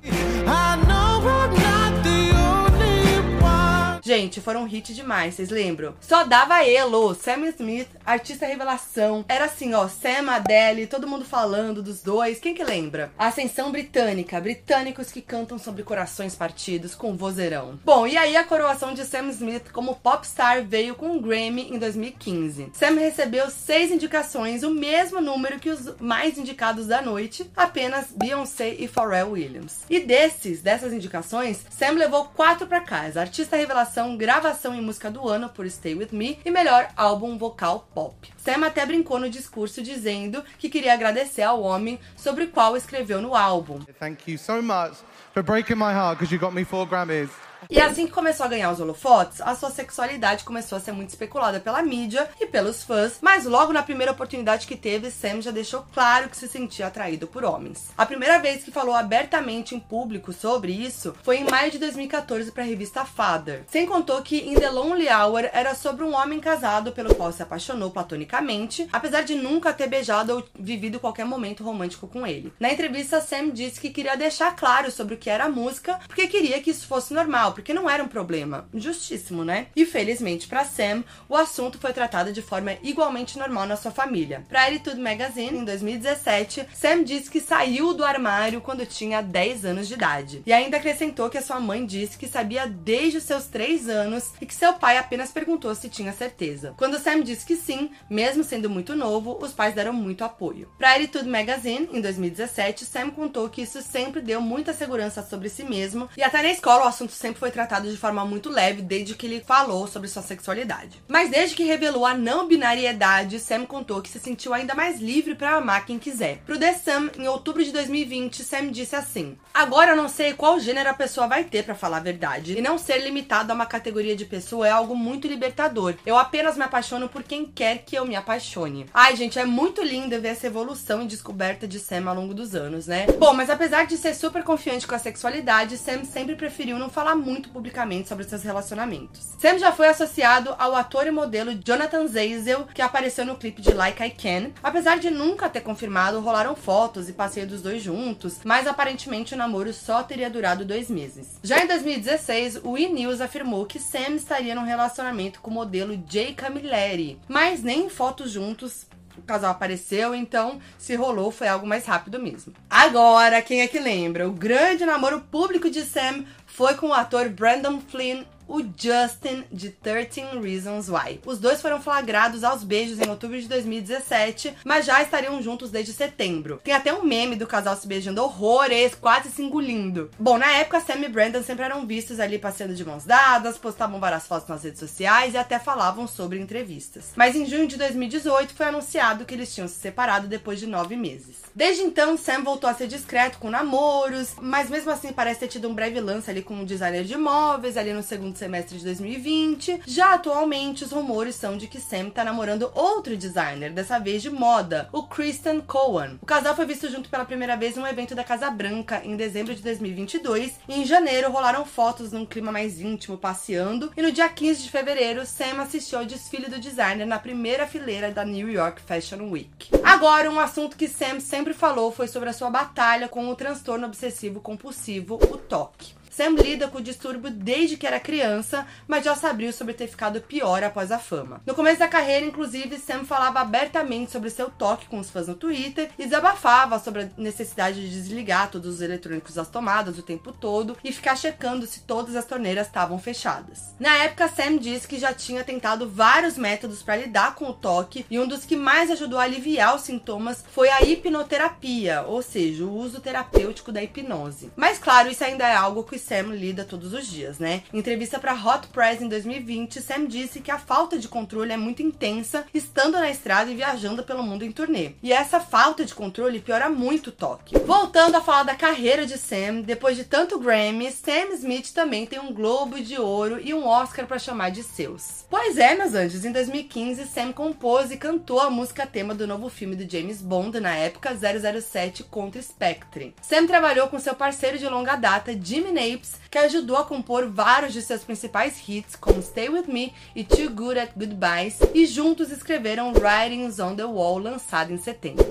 Gente, 4.08 4.40
foram 4.40 4.64
hit 4.64 4.94
demais, 4.94 5.36
vocês 5.36 5.50
lembram? 5.50 5.94
Só 6.00 6.24
dava 6.24 6.66
elo, 6.66 7.14
Sam 7.14 7.46
Smith, 7.48 7.90
artista 8.06 8.46
revelação. 8.46 9.26
Era 9.28 9.44
assim, 9.44 9.74
ó, 9.74 9.90
Sam, 9.90 10.32
Adele, 10.32 10.88
todo 10.88 11.06
mundo 11.06 11.26
falando 11.26 11.84
dos 11.84 12.02
dois. 12.02 12.40
Quem 12.40 12.54
que 12.54 12.64
lembra? 12.64 13.12
Ascensão 13.18 13.70
britânica, 13.70 14.40
britânicos 14.40 15.12
que 15.12 15.22
cantam 15.22 15.58
sobre 15.58 15.84
corações 15.84 16.36
partidos 16.36 16.96
com 16.96 17.18
vozeirão. 17.18 17.78
Bom, 17.84 18.08
e 18.08 18.16
aí 18.16 18.38
a 18.38 18.46
coroação 18.46 18.94
de 18.94 19.04
Sam 19.04 19.28
Smith 19.28 19.74
como 19.74 19.98
popstar 19.98 20.64
veio 20.64 20.96
com 20.96 21.08
um 21.08 21.22
Grammy 21.22 21.70
em 21.70 21.78
2015. 21.78 22.72
Sam 22.72 22.92
recebeu 22.92 23.50
seis 23.50 23.92
indicações, 23.92 24.64
o 24.64 24.72
mesmo 24.72 25.20
número 25.20 25.60
que 25.60 25.70
os 25.70 26.00
mais 26.00 26.38
indicados 26.38 26.88
da 26.88 27.02
noite, 27.02 27.52
apenas 27.58 28.06
Beyoncé 28.16 28.74
e 28.80 28.88
Pharrell 28.88 29.32
Williams. 29.32 29.82
E 29.90 30.00
desses, 30.00 30.62
dessas 30.62 30.94
indicações, 30.94 31.66
Sam 31.70 31.96
levou 31.96 32.24
quatro 32.34 32.66
para 32.68 32.80
casa. 32.80 33.20
Artista 33.20 33.58
revelação 33.58 33.97
gravação 34.16 34.76
e 34.76 34.82
música 34.82 35.10
do 35.10 35.28
ano 35.28 35.50
por 35.50 35.68
Stay 35.68 35.96
With 35.96 36.10
Me 36.12 36.40
e 36.46 36.52
melhor 36.52 36.88
álbum 36.96 37.36
vocal 37.36 37.90
pop. 37.96 38.32
Sam 38.38 38.64
até 38.64 38.86
brincou 38.86 39.20
no 39.20 39.30
discurso 39.30 39.82
dizendo 39.82 40.44
que 40.60 40.70
queria 40.70 40.94
agradecer 40.94 41.42
ao 41.42 41.64
homem 41.64 42.00
sobre 42.16 42.44
o 42.44 42.50
qual 42.50 42.78
escreveu 42.78 43.22
no 43.22 43.36
álbum. 43.36 43.80
Thank 44.00 44.32
you 44.32 44.38
so 44.38 44.62
much 44.62 44.98
for 45.34 45.42
breaking 45.42 45.78
my 45.78 45.92
heart 45.92 46.20
because 46.20 46.32
you 46.32 46.40
got 46.40 46.54
me 46.54 46.64
four 46.64 46.86
Grammys. 46.86 47.47
E 47.70 47.82
assim 47.82 48.06
que 48.06 48.14
começou 48.14 48.46
a 48.46 48.50
ganhar 48.50 48.72
os 48.72 48.80
holofotes, 48.80 49.42
a 49.42 49.56
sua 49.56 49.70
sexualidade 49.70 50.44
começou 50.44 50.78
a 50.78 50.82
ser 50.82 50.92
muito 50.92 51.10
especulada 51.10 51.60
pela 51.60 51.82
mídia 51.82 52.30
e 52.40 52.46
pelos 52.46 52.84
fãs, 52.84 53.18
mas 53.22 53.46
logo 53.46 53.74
na 53.74 53.84
primeira 53.84 54.12
oportunidade 54.12 54.68
que 54.68 54.76
teve, 54.76 55.12
Sam 55.12 55.42
já 55.42 55.52
deixou 55.52 55.86
claro 55.94 56.30
que 56.30 56.38
se 56.38 56.48
sentia 56.48 56.88
atraído 56.88 57.28
por 57.28 57.44
homens. 57.44 57.90
A 57.98 58.06
primeira 58.06 58.40
vez 58.40 58.64
que 58.64 58.72
falou 58.72 58.96
abertamente 58.96 59.76
em 59.76 59.80
público 59.80 60.32
sobre 60.32 60.72
isso 60.72 61.16
foi 61.24 61.38
em 61.38 61.50
maio 61.50 61.72
de 61.72 61.80
2014 61.80 62.52
para 62.52 62.64
a 62.64 62.66
revista 62.66 63.06
Father. 63.06 63.64
Sem 63.68 63.86
contou 63.86 64.22
que 64.22 64.48
In 64.48 64.56
the 64.56 64.70
Lonely 64.70 65.10
Hour 65.10 65.50
era 65.52 65.76
sobre 65.76 66.04
um 66.04 66.16
homem 66.16 66.40
casado 66.40 66.92
pelo 66.92 67.14
qual 67.16 67.32
se 67.32 67.44
apaixonou 67.44 67.92
platonicamente, 67.92 68.88
apesar 68.92 69.24
de 69.24 69.36
nunca 69.36 69.74
ter 69.74 69.88
beijado 69.88 70.36
ou 70.36 70.44
vivido 70.58 71.00
qualquer 71.00 71.26
momento 71.26 71.64
romântico 71.64 72.08
com 72.08 72.26
ele. 72.26 72.54
Na 72.60 72.72
entrevista, 72.72 73.22
Sam 73.22 73.50
disse 73.50 73.80
que 73.80 73.90
queria 73.90 74.16
deixar 74.16 74.56
claro 74.56 74.92
sobre 74.92 75.16
o 75.16 75.18
que 75.18 75.30
era 75.30 75.46
a 75.46 75.50
música, 75.50 76.00
porque 76.08 76.28
queria 76.28 76.62
que 76.62 76.72
isso 76.72 76.88
fosse 76.88 77.14
normal 77.14 77.47
porque 77.52 77.74
não 77.74 77.90
era 77.90 78.04
um 78.04 78.08
problema. 78.08 78.68
Justíssimo, 78.74 79.44
né? 79.44 79.68
E 79.76 79.86
felizmente 79.86 80.48
para 80.48 80.66
Sam, 80.66 81.04
o 81.30 81.36
assunto 81.36 81.80
foi 81.80 81.94
tratado 81.94 82.32
de 82.32 82.42
forma 82.42 82.78
igualmente 82.84 83.38
normal 83.38 83.66
na 83.66 83.76
sua 83.76 83.92
família. 83.92 84.44
Para 84.48 84.66
Attitude 84.66 85.00
Magazine, 85.00 85.58
em 85.58 85.66
2017, 85.66 86.68
Sam 86.74 87.04
disse 87.04 87.30
que 87.30 87.42
saiu 87.42 87.94
do 87.94 88.04
armário 88.04 88.62
quando 88.62 88.86
tinha 88.86 89.22
10 89.22 89.66
anos 89.66 89.88
de 89.88 89.94
idade. 89.94 90.44
E 90.46 90.54
ainda 90.54 90.78
acrescentou 90.78 91.30
que 91.30 91.38
a 91.38 91.42
sua 91.42 91.60
mãe 91.60 91.86
disse 91.86 92.18
que 92.18 92.28
sabia 92.28 92.68
desde 92.68 93.18
os 93.18 93.24
seus 93.24 93.46
3 93.46 93.90
anos 93.90 94.32
e 94.42 94.46
que 94.46 94.56
seu 94.56 94.74
pai 94.74 94.98
apenas 94.98 95.32
perguntou 95.32 95.74
se 95.76 95.90
tinha 95.90 96.14
certeza. 96.14 96.74
Quando 96.78 97.00
Sam 97.00 97.22
disse 97.22 97.46
que 97.46 97.56
sim, 97.56 97.92
mesmo 98.10 98.44
sendo 98.44 98.70
muito 98.70 98.96
novo, 98.96 99.38
os 99.42 99.54
pais 99.54 99.74
deram 99.74 99.94
muito 99.94 100.24
apoio. 100.24 100.70
Para 100.78 100.96
Attitude 100.96 101.28
Magazine, 101.28 101.90
em 101.92 102.02
2017, 102.02 102.86
Sam 102.86 103.10
contou 103.10 103.50
que 103.50 103.62
isso 103.62 103.82
sempre 103.82 104.22
deu 104.22 104.42
muita 104.42 104.74
segurança 104.74 105.22
sobre 105.24 105.50
si 105.50 105.64
mesmo 105.64 106.10
e 106.18 106.24
até 106.24 106.42
na 106.42 106.52
escola 106.52 106.86
o 106.86 106.88
assunto 106.88 107.12
sempre 107.12 107.37
foi 107.38 107.48
foi 107.48 107.52
tratado 107.54 107.90
de 107.90 107.96
forma 107.96 108.26
muito 108.26 108.50
leve 108.50 108.82
desde 108.82 109.16
que 109.16 109.26
ele 109.26 109.40
falou 109.40 109.88
sobre 109.88 110.10
sua 110.10 110.22
sexualidade. 110.22 111.02
Mas 111.08 111.30
desde 111.30 111.56
que 111.56 111.64
revelou 111.64 112.06
a 112.06 112.14
não 112.14 112.46
binariedade, 112.46 113.40
Sam 113.40 113.66
contou 113.66 114.02
que 114.02 114.10
se 114.10 114.20
sentiu 114.20 114.54
ainda 114.54 114.76
mais 114.76 115.00
livre 115.00 115.34
para 115.34 115.56
amar 115.56 115.86
quem 115.86 115.98
quiser. 115.98 116.40
Pro 116.46 116.60
The 116.60 116.74
Sun, 116.74 117.10
em 117.18 117.26
outubro 117.30 117.64
de 117.64 117.72
2020, 117.72 118.44
Sam 118.44 118.68
disse 118.68 118.98
assim: 118.98 119.38
Agora 119.54 119.92
eu 119.92 119.96
não 119.96 120.10
sei 120.10 120.34
qual 120.34 120.60
gênero 120.60 120.90
a 120.90 120.94
pessoa 120.94 121.26
vai 121.26 121.46
ter 121.46 121.64
para 121.64 121.74
falar 121.74 121.98
a 121.98 122.02
verdade, 122.02 122.58
e 122.58 122.62
não 122.62 122.78
ser 122.78 122.98
limitado 122.98 123.50
a 123.50 123.56
uma 123.56 123.66
categoria 123.66 124.16
de 124.16 124.26
pessoa 124.26 124.68
é 124.68 124.72
algo 124.72 124.94
muito 124.94 125.26
libertador. 125.26 125.96
Eu 126.06 126.18
apenas 126.18 126.58
me 126.58 126.66
apaixono 126.66 127.08
por 127.08 127.24
quem 127.24 127.46
quer 127.46 127.78
que 127.78 127.96
eu 127.96 128.06
me 128.06 128.18
apaixone. 128.18 128.88
Ai, 128.94 129.16
gente, 129.16 129.40
é 129.40 129.46
muito 129.46 129.82
lindo 129.82 130.20
ver 130.20 130.30
essa 130.30 130.48
evolução 130.48 131.02
e 131.02 131.08
descoberta 131.08 131.66
de 131.66 131.80
Sam 131.80 132.10
ao 132.10 132.16
longo 132.16 132.34
dos 132.34 132.56
anos, 132.56 132.88
né? 132.88 133.06
Bom, 133.18 133.34
mas 133.34 133.50
apesar 133.50 133.86
de 133.86 133.96
ser 133.96 134.14
super 134.14 134.44
confiante 134.44 134.86
com 134.86 134.96
a 134.96 135.00
sexualidade, 135.00 135.78
Sam 135.78 136.04
sempre 136.04 136.36
preferiu 136.36 136.78
não 136.78 136.90
falar 136.90 137.16
muito 137.28 137.50
publicamente 137.50 138.08
sobre 138.08 138.24
seus 138.24 138.42
relacionamentos. 138.42 139.36
Sam 139.38 139.60
já 139.60 139.74
foi 139.74 139.90
associado 139.90 140.56
ao 140.58 140.74
ator 140.74 141.06
e 141.06 141.12
modelo 141.12 141.54
Jonathan 141.54 142.08
Zazel, 142.08 142.66
que 142.74 142.82
apareceu 142.82 143.26
no 143.26 143.36
clipe 143.36 143.62
de 143.62 143.74
Like 143.74 144.02
I 144.02 144.10
Can. 144.12 144.52
Apesar 144.64 144.98
de 144.98 145.10
nunca 145.10 145.50
ter 145.50 145.60
confirmado, 145.60 146.22
rolaram 146.22 146.56
fotos 146.56 147.10
e 147.10 147.14
passeio 147.14 147.46
dos 147.46 147.62
dois 147.62 147.84
juntos, 147.84 148.40
mas 148.46 148.66
aparentemente 148.66 149.34
o 149.34 149.38
namoro 149.38 149.74
só 149.74 150.02
teria 150.04 150.30
durado 150.30 150.64
dois 150.64 150.90
meses. 150.90 151.38
Já 151.44 151.62
em 151.62 151.68
2016, 151.68 152.62
o 152.64 152.78
E! 152.78 152.88
News 152.88 153.20
afirmou 153.20 153.66
que 153.66 153.78
Sam 153.80 154.16
estaria 154.16 154.56
num 154.56 154.64
relacionamento 154.64 155.42
com 155.42 155.52
o 155.52 155.54
modelo 155.54 156.02
Jay 156.10 156.34
Camilleri, 156.34 157.20
mas 157.28 157.62
nem 157.62 157.86
em 157.86 157.90
fotos 157.90 158.32
juntos 158.32 158.88
o 159.18 159.22
casal 159.24 159.52
apareceu, 159.52 160.14
então 160.14 160.60
se 160.78 160.96
rolou 160.96 161.32
foi 161.32 161.48
algo 161.48 161.66
mais 161.66 161.86
rápido 161.86 162.20
mesmo. 162.20 162.54
Agora, 162.70 163.42
quem 163.42 163.62
é 163.62 163.68
que 163.68 163.80
lembra? 163.80 164.28
O 164.28 164.32
grande 164.32 164.86
namoro 164.86 165.22
público 165.22 165.70
de 165.70 165.82
Sam 165.82 166.24
foi 166.58 166.74
com 166.74 166.88
o 166.88 166.94
ator 166.94 167.30
Brandon 167.30 167.80
Flynn 167.80 168.26
o 168.48 168.62
Justin 168.62 169.44
de 169.52 169.70
13 169.70 170.22
Reasons 170.42 170.90
Why. 170.90 171.20
Os 171.26 171.40
dois 171.40 171.62
foram 171.62 171.82
flagrados 171.82 172.44
aos 172.44 172.64
beijos 172.64 173.00
em 173.00 173.10
outubro 173.10 173.40
de 173.40 173.48
2017, 173.48 174.56
mas 174.64 174.86
já 174.86 175.02
estariam 175.02 175.42
juntos 175.42 175.70
desde 175.70 175.94
setembro. 175.94 176.62
Tem 176.64 176.74
até 176.74 176.94
um 176.94 177.04
meme 177.04 177.36
do 177.36 177.48
casal 177.48 177.76
se 177.76 177.88
beijando 177.88 178.24
horrores, 178.24 178.96
quase 178.96 179.30
se 179.30 179.42
engolindo. 179.42 180.10
Bom, 180.18 180.38
na 180.38 180.52
época, 180.54 180.82
Sam 180.82 181.00
e 181.06 181.10
Brandon 181.10 181.44
sempre 181.44 181.66
eram 181.66 181.86
vistos 181.86 182.20
ali 182.20 182.40
passeando 182.40 182.76
de 182.76 182.86
mãos 182.86 183.06
dadas, 183.06 183.58
postavam 183.58 184.00
várias 184.00 184.28
fotos 184.28 184.48
nas 184.48 184.64
redes 184.64 184.80
sociais 184.80 185.34
e 185.34 185.38
até 185.38 185.60
falavam 185.60 186.08
sobre 186.08 186.40
entrevistas. 186.40 187.12
Mas 187.16 187.36
em 187.36 187.46
junho 187.46 187.68
de 187.68 187.78
2018 187.78 188.54
foi 188.54 188.68
anunciado 188.68 189.26
que 189.26 189.34
eles 189.34 189.54
tinham 189.54 189.68
se 189.68 189.76
separado 189.76 190.28
depois 190.28 190.60
de 190.60 190.68
nove 190.68 190.96
meses. 190.96 191.38
Desde 191.54 191.84
então, 191.84 192.18
Sam 192.18 192.44
voltou 192.44 192.70
a 192.70 192.74
ser 192.74 192.88
discreto 192.88 193.40
com 193.40 193.50
namoros, 193.50 194.36
mas 194.42 194.70
mesmo 194.70 194.92
assim 194.92 195.12
parece 195.12 195.42
ter 195.42 195.48
tido 195.48 195.68
um 195.68 195.74
breve 195.74 196.00
lance 196.00 196.30
ali 196.30 196.42
com 196.42 196.54
um 196.54 196.66
designer 196.66 197.04
de 197.04 197.14
imóveis 197.14 197.78
ali 197.78 197.94
no 197.94 198.04
segundo 198.04 198.37
semestre 198.38 198.78
de 198.78 198.84
2020. 198.84 199.82
Já 199.86 200.14
atualmente, 200.14 200.84
os 200.84 200.92
rumores 200.92 201.36
são 201.36 201.58
de 201.58 201.68
que 201.68 201.80
Sam 201.80 202.10
tá 202.10 202.24
namorando 202.24 202.72
outro 202.74 203.18
designer, 203.18 203.72
dessa 203.72 204.00
vez 204.00 204.22
de 204.22 204.30
moda, 204.30 204.88
o 204.92 205.04
Kristen 205.04 205.62
Cohen. 205.62 206.20
O 206.22 206.26
casal 206.26 206.56
foi 206.56 206.66
visto 206.66 206.90
junto 206.90 207.10
pela 207.10 207.26
primeira 207.26 207.58
vez 207.58 207.76
em 207.76 207.82
um 207.82 207.88
evento 207.88 208.16
da 208.16 208.24
Casa 208.24 208.50
Branca 208.50 209.02
em 209.04 209.16
dezembro 209.16 209.54
de 209.54 209.62
2022 209.62 210.60
e 210.68 210.82
em 210.82 210.86
janeiro 210.86 211.32
rolaram 211.32 211.66
fotos 211.66 212.12
num 212.12 212.26
clima 212.26 212.52
mais 212.52 212.80
íntimo 212.80 213.18
passeando 213.18 213.92
e 213.98 214.02
no 214.02 214.12
dia 214.12 214.30
15 214.30 214.64
de 214.64 214.72
fevereiro 214.72 215.26
Sam 215.26 215.62
assistiu 215.62 216.00
ao 216.00 216.06
desfile 216.06 216.50
do 216.50 216.60
designer 216.60 217.06
na 217.06 217.20
primeira 217.20 217.66
fileira 217.66 218.12
da 218.12 218.24
New 218.24 218.50
York 218.50 218.82
Fashion 218.82 219.30
Week. 219.30 219.70
Agora, 219.84 220.30
um 220.30 220.40
assunto 220.40 220.78
que 220.78 220.88
Sam 220.88 221.20
sempre 221.20 221.54
falou 221.54 221.92
foi 221.92 222.08
sobre 222.08 222.30
a 222.30 222.34
sua 222.34 222.50
batalha 222.50 223.08
com 223.08 223.28
o 223.30 223.36
transtorno 223.36 223.88
obsessivo 223.88 224.40
compulsivo, 224.40 225.16
o 225.16 225.38
TOC. 225.38 225.97
Sam 226.18 226.32
lida 226.32 226.68
com 226.68 226.80
o 226.80 226.82
distúrbio 226.82 227.30
desde 227.30 227.78
que 227.78 227.86
era 227.86 228.00
criança, 228.00 228.66
mas 228.88 229.06
já 229.06 229.14
sabia 229.14 229.54
sobre 229.54 229.76
ter 229.76 229.86
ficado 229.86 230.20
pior 230.20 230.64
após 230.64 230.92
a 230.92 230.98
fama. 230.98 231.44
No 231.46 231.54
começo 231.54 231.78
da 231.78 231.88
carreira, 231.88 232.26
inclusive, 232.26 232.80
Sam 232.80 233.06
falava 233.06 233.40
abertamente 233.40 234.12
sobre 234.12 234.32
seu 234.32 234.50
toque 234.50 234.88
com 234.88 234.98
os 234.98 235.12
fãs 235.12 235.28
no 235.28 235.36
Twitter 235.36 235.92
e 235.96 236.06
desabafava 236.06 236.80
sobre 236.80 237.04
a 237.04 237.10
necessidade 237.20 237.88
de 237.88 237.92
desligar 237.92 238.50
todos 238.50 238.74
os 238.74 238.82
eletrônicos 238.82 239.36
das 239.36 239.48
tomadas 239.48 240.00
o 240.00 240.02
tempo 240.02 240.32
todo 240.32 240.76
e 240.84 240.92
ficar 240.92 241.16
checando 241.16 241.68
se 241.68 241.82
todas 241.82 242.16
as 242.16 242.26
torneiras 242.26 242.66
estavam 242.66 242.98
fechadas. 242.98 243.76
Na 243.80 243.96
época, 243.98 244.28
Sam 244.28 244.58
disse 244.58 244.88
que 244.88 244.98
já 244.98 245.14
tinha 245.14 245.44
tentado 245.44 245.88
vários 245.88 246.36
métodos 246.36 246.82
para 246.82 246.96
lidar 246.96 247.36
com 247.36 247.46
o 247.46 247.54
toque 247.54 248.08
e 248.10 248.18
um 248.20 248.28
dos 248.28 248.44
que 248.44 248.56
mais 248.56 248.90
ajudou 248.90 249.20
a 249.20 249.24
aliviar 249.24 249.76
os 249.76 249.84
sintomas 249.84 250.44
foi 250.52 250.70
a 250.70 250.82
hipnoterapia, 250.82 252.02
ou 252.08 252.24
seja, 252.24 252.66
o 252.66 252.76
uso 252.76 253.02
terapêutico 253.02 253.72
da 253.72 253.84
hipnose. 253.84 254.52
Mas 254.56 254.80
claro, 254.80 255.12
isso 255.12 255.24
ainda 255.24 255.48
é 255.48 255.56
algo 255.56 255.84
que 255.84 256.07
Sam 256.08 256.34
lida 256.34 256.64
todos 256.64 256.94
os 256.94 257.06
dias, 257.06 257.38
né? 257.38 257.64
Em 257.74 257.80
entrevista 257.80 258.18
para 258.18 258.34
Hot 258.34 258.68
Press 258.70 259.02
em 259.02 259.10
2020, 259.10 259.82
Sam 259.82 260.06
disse 260.06 260.40
que 260.40 260.50
a 260.50 260.58
falta 260.58 260.98
de 260.98 261.10
controle 261.10 261.52
é 261.52 261.58
muito 261.58 261.84
intensa, 261.84 262.46
estando 262.54 262.94
na 262.94 263.10
estrada 263.10 263.52
e 263.52 263.56
viajando 263.56 264.04
pelo 264.04 264.24
mundo 264.24 264.46
em 264.46 264.52
turnê. 264.52 264.92
E 265.04 265.12
essa 265.12 265.42
falta 265.42 265.84
de 265.84 265.94
controle 265.94 266.40
piora 266.40 266.70
muito 266.70 267.08
o 267.08 267.12
toque. 267.12 267.58
Voltando 267.60 268.16
a 268.16 268.22
falar 268.22 268.44
da 268.44 268.56
carreira 268.56 269.06
de 269.06 269.18
Sam, 269.18 269.62
depois 269.62 269.98
de 269.98 270.06
tanto 270.06 270.40
Grammy, 270.40 270.92
Sam 270.92 271.34
Smith 271.34 271.74
também 271.74 272.06
tem 272.06 272.20
um 272.20 272.34
Globo 272.34 272.80
de 272.80 272.98
Ouro 272.98 273.40
e 273.44 273.54
um 273.54 273.68
Oscar 273.68 274.08
para 274.08 274.20
chamar 274.20 274.52
de 274.52 274.64
seus. 274.64 275.26
Pois 275.30 275.58
é, 275.58 275.76
meus 275.76 275.94
anjos, 275.94 276.24
em 276.24 276.32
2015, 276.32 277.06
Sam 277.08 277.34
compôs 277.34 277.92
e 277.92 277.98
cantou 277.98 278.40
a 278.40 278.50
música 278.50 278.88
tema 278.88 279.14
do 279.14 279.28
novo 279.28 279.50
filme 279.50 279.76
do 279.76 279.90
James 279.90 280.22
Bond, 280.22 280.60
na 280.62 280.74
época 280.76 281.14
007 281.14 282.04
contra 282.04 282.42
Spectre. 282.42 283.14
Sam 283.22 283.46
trabalhou 283.46 283.88
com 283.90 284.00
seu 284.00 284.16
parceiro 284.16 284.58
de 284.58 284.68
longa 284.68 284.96
data, 284.96 285.38
Jimmy 285.38 285.72
Nape, 285.98 286.08
que 286.30 286.38
ajudou 286.38 286.78
a 286.78 286.86
compor 286.86 287.28
vários 287.28 287.74
de 287.74 287.82
seus 287.82 288.04
principais 288.04 288.58
hits, 288.68 288.96
como 288.96 289.22
Stay 289.22 289.50
With 289.50 289.68
Me 289.68 289.94
e 290.16 290.24
Too 290.24 290.50
Good 290.50 290.78
at 290.78 290.92
Goodbyes, 290.96 291.60
e 291.74 291.86
juntos 291.86 292.32
escreveram 292.32 292.94
Writings 292.94 293.60
on 293.60 293.76
the 293.76 293.86
Wall, 293.86 294.20
lançado 294.20 294.72
em 294.72 294.78
setembro. 294.78 295.26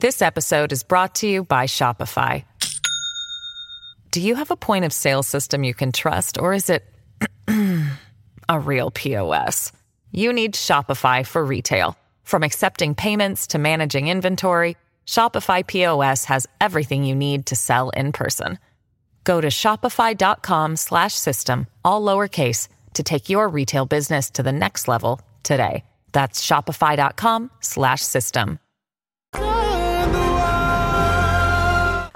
This 0.00 0.22
episode 0.22 0.72
is 0.72 0.82
brought 0.82 1.14
to 1.20 1.26
you 1.26 1.44
by 1.44 1.66
Shopify. 1.66 2.44
Do 4.10 4.20
you 4.20 4.36
have 4.36 4.50
a 4.50 4.56
point 4.56 4.84
of 4.84 4.92
sale 4.92 5.22
system 5.22 5.64
you 5.64 5.74
can 5.74 5.92
trust, 5.92 6.38
or 6.38 6.54
is 6.54 6.70
it 6.70 6.84
a 8.48 8.60
real 8.60 8.90
POS? 8.90 9.72
You 10.12 10.32
need 10.32 10.54
Shopify 10.54 11.26
for 11.26 11.44
retail. 11.44 11.96
From 12.22 12.42
accepting 12.42 12.94
payments 12.94 13.48
to 13.48 13.58
managing 13.58 14.08
inventory, 14.08 14.76
Shopify 15.06 15.66
POS 15.66 16.26
has 16.26 16.46
everything 16.60 17.02
you 17.02 17.14
need 17.14 17.46
to 17.46 17.56
sell 17.56 17.90
in 17.90 18.12
person. 18.12 18.58
Go 19.28 19.42
to 19.42 19.48
shopify.com 19.48 20.76
slash 20.76 21.12
system, 21.12 21.66
all 21.84 22.00
lowercase, 22.00 22.66
to 22.94 23.02
take 23.02 23.28
your 23.28 23.46
retail 23.46 23.84
business 23.84 24.30
to 24.30 24.42
the 24.42 24.52
next 24.52 24.88
level 24.88 25.20
today. 25.42 25.84
That's 26.12 26.42
shopify.com 26.42 27.50
slash 27.60 28.00
system. 28.00 28.58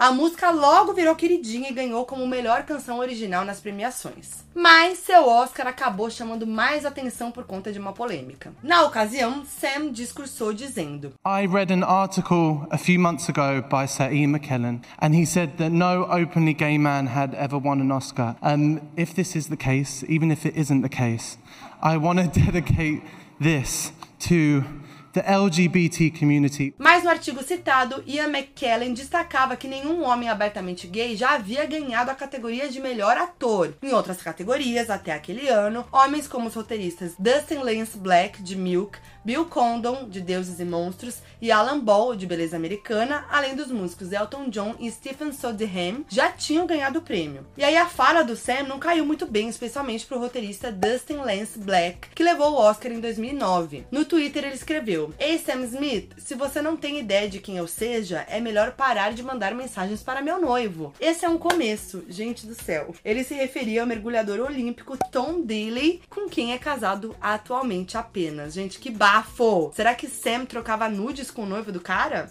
A 0.02 0.10
música 0.10 0.50
logo 0.50 0.92
virou 0.92 1.14
queridinha 1.14 1.68
e 1.68 1.72
ganhou 1.72 2.04
como 2.04 2.26
melhor 2.26 2.64
canção 2.64 2.98
original 2.98 3.44
nas 3.44 3.60
premiações. 3.60 4.44
Mas 4.52 4.98
seu 4.98 5.28
Oscar 5.28 5.68
acabou 5.68 6.10
chamando 6.10 6.44
mais 6.44 6.84
atenção 6.84 7.30
por 7.30 7.44
conta 7.44 7.70
de 7.70 7.78
uma 7.78 7.92
polêmica. 7.92 8.52
Na 8.64 8.82
ocasião, 8.82 9.44
Sam 9.44 9.92
discursou 9.92 10.52
dizendo: 10.52 11.12
I 11.24 11.46
read 11.46 11.72
an 11.72 11.84
article 11.84 12.66
a 12.72 12.78
few 12.78 12.98
months 12.98 13.28
ago 13.28 13.62
by 13.70 13.86
Sir 13.86 14.12
Ian 14.12 14.32
McKellen, 14.32 14.80
and 15.00 15.14
he 15.14 15.24
said 15.24 15.52
that 15.58 15.70
no 15.70 16.02
openly 16.10 16.52
gay 16.52 16.76
man 16.78 17.06
had 17.06 17.32
ever 17.36 17.56
won 17.56 17.80
an 17.80 17.92
Oscar. 17.92 18.34
Um, 18.42 18.80
if 18.96 19.14
this 19.14 19.36
is 19.36 19.46
the 19.46 19.56
case, 19.56 20.04
even 20.08 20.32
if 20.32 20.44
it 20.44 20.56
isn't 20.56 20.82
the 20.82 20.88
case, 20.88 21.38
I 21.80 21.96
want 21.96 22.18
to 22.18 22.26
dedicate 22.40 23.04
this 23.38 23.92
to 24.26 24.64
the 25.12 25.22
LGBT 25.22 26.18
community. 26.18 26.74
Mas 26.78 26.91
no 27.02 27.10
artigo 27.10 27.42
citado, 27.42 28.02
Ian 28.06 28.28
McKellen 28.28 28.94
destacava 28.94 29.56
que 29.56 29.68
nenhum 29.68 30.04
homem 30.04 30.28
abertamente 30.28 30.86
gay 30.86 31.16
já 31.16 31.34
havia 31.34 31.64
ganhado 31.64 32.10
a 32.10 32.14
categoria 32.14 32.68
de 32.68 32.80
melhor 32.80 33.16
ator. 33.16 33.74
Em 33.82 33.92
outras 33.92 34.22
categorias, 34.22 34.90
até 34.90 35.12
aquele 35.12 35.48
ano, 35.48 35.86
homens 35.92 36.28
como 36.28 36.48
os 36.48 36.54
roteiristas 36.54 37.14
Dustin 37.18 37.58
Lance 37.58 37.96
Black, 37.96 38.42
de 38.42 38.56
Milk, 38.56 38.98
Bill 39.24 39.44
Condon, 39.46 40.08
de 40.08 40.20
Deuses 40.20 40.58
e 40.58 40.64
Monstros, 40.64 41.18
e 41.40 41.50
Alan 41.50 41.78
Ball, 41.78 42.16
de 42.16 42.26
Beleza 42.26 42.56
Americana, 42.56 43.24
além 43.30 43.54
dos 43.54 43.68
músicos 43.68 44.12
Elton 44.12 44.48
John 44.48 44.74
e 44.80 44.90
Stephen 44.90 45.32
Sondheim, 45.32 46.04
já 46.08 46.30
tinham 46.30 46.66
ganhado 46.66 46.98
o 46.98 47.02
prêmio. 47.02 47.46
E 47.56 47.62
aí 47.62 47.76
a 47.76 47.86
fala 47.86 48.22
do 48.22 48.36
Sam 48.36 48.64
não 48.64 48.78
caiu 48.78 49.04
muito 49.04 49.26
bem, 49.26 49.48
especialmente 49.48 50.06
pro 50.06 50.18
roteirista 50.18 50.72
Dustin 50.72 51.16
Lance 51.16 51.58
Black, 51.58 52.08
que 52.14 52.22
levou 52.22 52.52
o 52.52 52.58
Oscar 52.58 52.92
em 52.92 53.00
2009. 53.00 53.86
No 53.90 54.04
Twitter 54.04 54.44
ele 54.44 54.54
escreveu: 54.54 55.14
Ei 55.18 55.38
Sam 55.38 55.64
Smith, 55.64 56.12
se 56.18 56.34
você 56.34 56.60
não 56.60 56.76
tem 56.76 56.91
ideia 56.98 57.28
de 57.28 57.38
quem 57.38 57.56
eu 57.56 57.66
seja, 57.66 58.26
é 58.28 58.40
melhor 58.40 58.72
parar 58.72 59.12
de 59.12 59.22
mandar 59.22 59.54
mensagens 59.54 60.02
para 60.02 60.22
meu 60.22 60.40
noivo. 60.40 60.92
Esse 61.00 61.24
é 61.24 61.28
um 61.28 61.38
começo, 61.38 62.04
gente 62.08 62.46
do 62.46 62.54
céu. 62.54 62.94
Ele 63.04 63.24
se 63.24 63.34
referia 63.34 63.82
ao 63.82 63.86
mergulhador 63.86 64.40
olímpico 64.40 64.98
Tom 65.10 65.40
Daley, 65.40 66.02
com 66.08 66.28
quem 66.28 66.52
é 66.52 66.58
casado 66.58 67.14
atualmente 67.20 67.96
apenas. 67.96 68.54
Gente, 68.54 68.78
que 68.78 68.90
bafo! 68.90 69.72
Será 69.74 69.94
que 69.94 70.08
Sam 70.08 70.44
trocava 70.44 70.88
nudes 70.88 71.30
com 71.30 71.42
o 71.42 71.46
noivo 71.46 71.72
do 71.72 71.80
cara? 71.80 72.30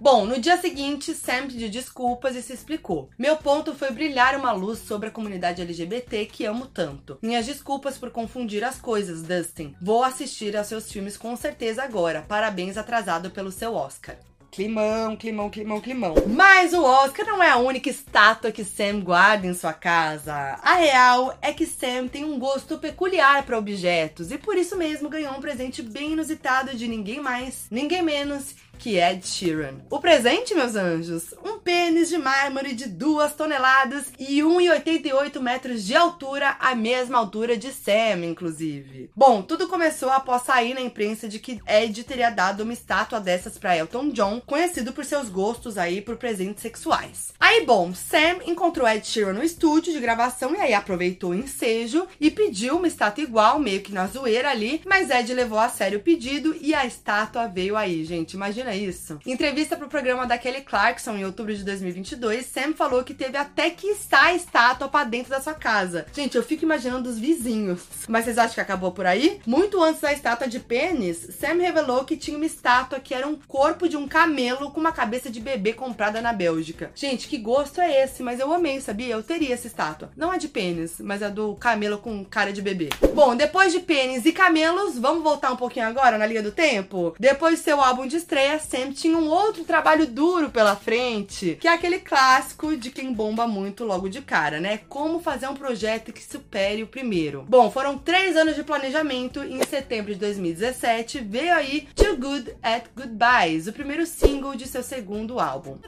Bom, 0.00 0.24
no 0.24 0.38
dia 0.38 0.56
seguinte, 0.56 1.12
Sam 1.12 1.48
pediu 1.48 1.68
desculpas 1.68 2.36
e 2.36 2.42
se 2.42 2.52
explicou. 2.52 3.10
Meu 3.18 3.36
ponto 3.36 3.74
foi 3.74 3.90
brilhar 3.90 4.36
uma 4.36 4.52
luz 4.52 4.78
sobre 4.78 5.08
a 5.08 5.10
comunidade 5.10 5.60
LGBT 5.60 6.26
que 6.26 6.44
amo 6.44 6.66
tanto. 6.66 7.18
Minhas 7.20 7.46
desculpas 7.46 7.98
por 7.98 8.10
confundir 8.10 8.62
as 8.62 8.80
coisas, 8.80 9.22
Dustin. 9.22 9.74
Vou 9.82 10.04
assistir 10.04 10.56
aos 10.56 10.68
seus 10.68 10.90
filmes 10.90 11.16
com 11.16 11.34
certeza 11.34 11.82
agora. 11.82 12.24
Parabéns 12.28 12.76
atrasado 12.76 13.30
pelo 13.30 13.50
seu 13.50 13.74
Oscar. 13.74 14.16
Climão, 14.50 15.14
climão, 15.14 15.50
climão, 15.50 15.80
climão. 15.80 16.14
Mas 16.26 16.72
o 16.72 16.82
Oscar 16.82 17.26
não 17.26 17.42
é 17.42 17.50
a 17.50 17.58
única 17.58 17.90
estátua 17.90 18.50
que 18.50 18.64
Sam 18.64 19.00
guarda 19.00 19.46
em 19.46 19.54
sua 19.54 19.72
casa. 19.72 20.32
A 20.34 20.74
real 20.74 21.36
é 21.42 21.52
que 21.52 21.66
Sam 21.66 22.08
tem 22.08 22.24
um 22.24 22.38
gosto 22.38 22.78
peculiar 22.78 23.44
para 23.44 23.58
objetos 23.58 24.32
e 24.32 24.38
por 24.38 24.56
isso 24.56 24.76
mesmo 24.76 25.08
ganhou 25.08 25.34
um 25.34 25.40
presente 25.40 25.82
bem 25.82 26.12
inusitado 26.12 26.74
de 26.74 26.88
ninguém 26.88 27.20
mais, 27.20 27.66
ninguém 27.70 28.02
menos 28.02 28.54
que 28.78 28.96
Ed 28.96 29.26
Sheeran. 29.26 29.80
O 29.90 29.98
presente, 29.98 30.54
meus 30.54 30.76
anjos, 30.76 31.34
um 31.44 31.58
pênis 31.58 32.08
de 32.08 32.16
mármore 32.16 32.74
de 32.74 32.88
2 32.88 33.34
toneladas 33.34 34.12
e 34.18 34.38
1,88 34.40 35.40
metros 35.40 35.84
de 35.84 35.96
altura, 35.96 36.56
a 36.60 36.74
mesma 36.74 37.18
altura 37.18 37.56
de 37.56 37.72
Sam, 37.72 38.24
inclusive. 38.24 39.10
Bom, 39.14 39.42
tudo 39.42 39.68
começou 39.68 40.10
após 40.10 40.42
sair 40.42 40.74
na 40.74 40.80
imprensa 40.80 41.28
de 41.28 41.38
que 41.38 41.60
Ed 41.66 42.04
teria 42.04 42.30
dado 42.30 42.62
uma 42.62 42.72
estátua 42.72 43.20
dessas 43.20 43.58
para 43.58 43.76
Elton 43.76 44.10
John, 44.10 44.40
conhecido 44.40 44.92
por 44.92 45.04
seus 45.04 45.28
gostos 45.28 45.76
aí 45.76 46.00
por 46.00 46.16
presentes 46.16 46.62
sexuais. 46.62 47.32
Aí, 47.40 47.64
bom, 47.64 47.92
Sam 47.92 48.38
encontrou 48.46 48.86
Ed 48.86 49.04
Sheeran 49.04 49.32
no 49.32 49.42
estúdio 49.42 49.92
de 49.92 50.00
gravação 50.00 50.54
e 50.54 50.60
aí 50.60 50.72
aproveitou 50.72 51.30
o 51.30 51.34
ensejo 51.34 52.06
e 52.20 52.30
pediu 52.30 52.76
uma 52.76 52.86
estátua 52.86 53.24
igual, 53.24 53.58
meio 53.58 53.80
que 53.80 53.92
na 53.92 54.06
zoeira 54.06 54.50
ali, 54.50 54.80
mas 54.86 55.10
Ed 55.10 55.34
levou 55.34 55.58
a 55.58 55.68
sério 55.68 55.98
o 55.98 56.02
pedido 56.02 56.56
e 56.60 56.74
a 56.74 56.86
estátua 56.86 57.48
veio 57.48 57.76
aí, 57.76 58.04
gente. 58.04 58.34
Imagina 58.34 58.67
Imagina 58.68 58.74
isso. 58.74 59.18
Em 59.24 59.32
entrevista 59.32 59.76
pro 59.76 59.88
programa 59.88 60.26
da 60.26 60.36
Kelly 60.36 60.60
Clarkson 60.62 61.16
em 61.16 61.24
outubro 61.24 61.54
de 61.54 61.64
2022, 61.64 62.44
Sam 62.46 62.74
falou 62.74 63.02
que 63.02 63.14
teve 63.14 63.36
até 63.36 63.70
que 63.70 63.86
estar 63.88 64.34
estátua 64.34 64.88
pra 64.88 65.04
dentro 65.04 65.30
da 65.30 65.40
sua 65.40 65.54
casa. 65.54 66.06
Gente, 66.12 66.36
eu 66.36 66.42
fico 66.42 66.64
imaginando 66.64 67.08
os 67.08 67.18
vizinhos. 67.18 67.80
Mas 68.08 68.24
vocês 68.24 68.38
acham 68.38 68.54
que 68.54 68.60
acabou 68.60 68.92
por 68.92 69.06
aí? 69.06 69.40
Muito 69.46 69.82
antes 69.82 70.00
da 70.00 70.12
estátua 70.12 70.46
de 70.46 70.60
pênis, 70.60 71.28
Sam 71.38 71.60
revelou 71.60 72.04
que 72.04 72.16
tinha 72.16 72.36
uma 72.36 72.46
estátua 72.46 73.00
que 73.00 73.14
era 73.14 73.26
um 73.26 73.36
corpo 73.36 73.88
de 73.88 73.96
um 73.96 74.06
camelo 74.06 74.70
com 74.70 74.80
uma 74.80 74.92
cabeça 74.92 75.30
de 75.30 75.40
bebê 75.40 75.72
comprada 75.72 76.20
na 76.20 76.32
Bélgica. 76.32 76.90
Gente, 76.94 77.28
que 77.28 77.38
gosto 77.38 77.80
é 77.80 78.02
esse? 78.04 78.22
Mas 78.22 78.40
eu 78.40 78.52
amei, 78.52 78.80
sabia? 78.80 79.14
Eu 79.14 79.22
teria 79.22 79.54
essa 79.54 79.66
estátua. 79.66 80.10
Não 80.16 80.32
é 80.32 80.38
de 80.38 80.48
pênis, 80.48 80.96
mas 80.98 81.22
é 81.22 81.30
do 81.30 81.54
camelo 81.54 81.98
com 81.98 82.24
cara 82.24 82.52
de 82.52 82.60
bebê. 82.60 82.90
Bom, 83.14 83.34
depois 83.34 83.72
de 83.72 83.80
pênis 83.80 84.26
e 84.26 84.32
camelos, 84.32 84.98
vamos 84.98 85.22
voltar 85.22 85.52
um 85.52 85.56
pouquinho 85.56 85.86
agora 85.86 86.18
na 86.18 86.26
linha 86.26 86.42
do 86.42 86.52
tempo? 86.52 87.14
Depois 87.18 87.58
do 87.58 87.64
seu 87.64 87.80
álbum 87.80 88.06
de 88.06 88.16
estreia, 88.16 88.57
Sam 88.58 88.92
tinha 88.92 89.16
um 89.16 89.28
outro 89.28 89.64
trabalho 89.64 90.06
duro 90.06 90.50
pela 90.50 90.76
frente, 90.76 91.56
que 91.60 91.68
é 91.68 91.72
aquele 91.72 91.98
clássico 91.98 92.76
de 92.76 92.90
quem 92.90 93.12
bomba 93.12 93.46
muito 93.46 93.84
logo 93.84 94.08
de 94.08 94.20
cara, 94.20 94.60
né? 94.60 94.80
Como 94.88 95.20
fazer 95.20 95.48
um 95.48 95.54
projeto 95.54 96.12
que 96.12 96.22
supere 96.22 96.82
o 96.82 96.86
primeiro. 96.86 97.44
Bom, 97.48 97.70
foram 97.70 97.98
três 97.98 98.36
anos 98.36 98.54
de 98.54 98.62
planejamento 98.62 99.44
e 99.44 99.54
em 99.54 99.64
setembro 99.64 100.12
de 100.12 100.20
2017 100.20 101.20
veio 101.20 101.54
aí 101.54 101.88
Too 101.94 102.16
Good 102.16 102.56
at 102.62 102.84
Goodbyes, 102.96 103.66
o 103.66 103.72
primeiro 103.72 104.06
single 104.06 104.54
de 104.54 104.66
seu 104.66 104.82
segundo 104.82 105.38
álbum. 105.38 105.78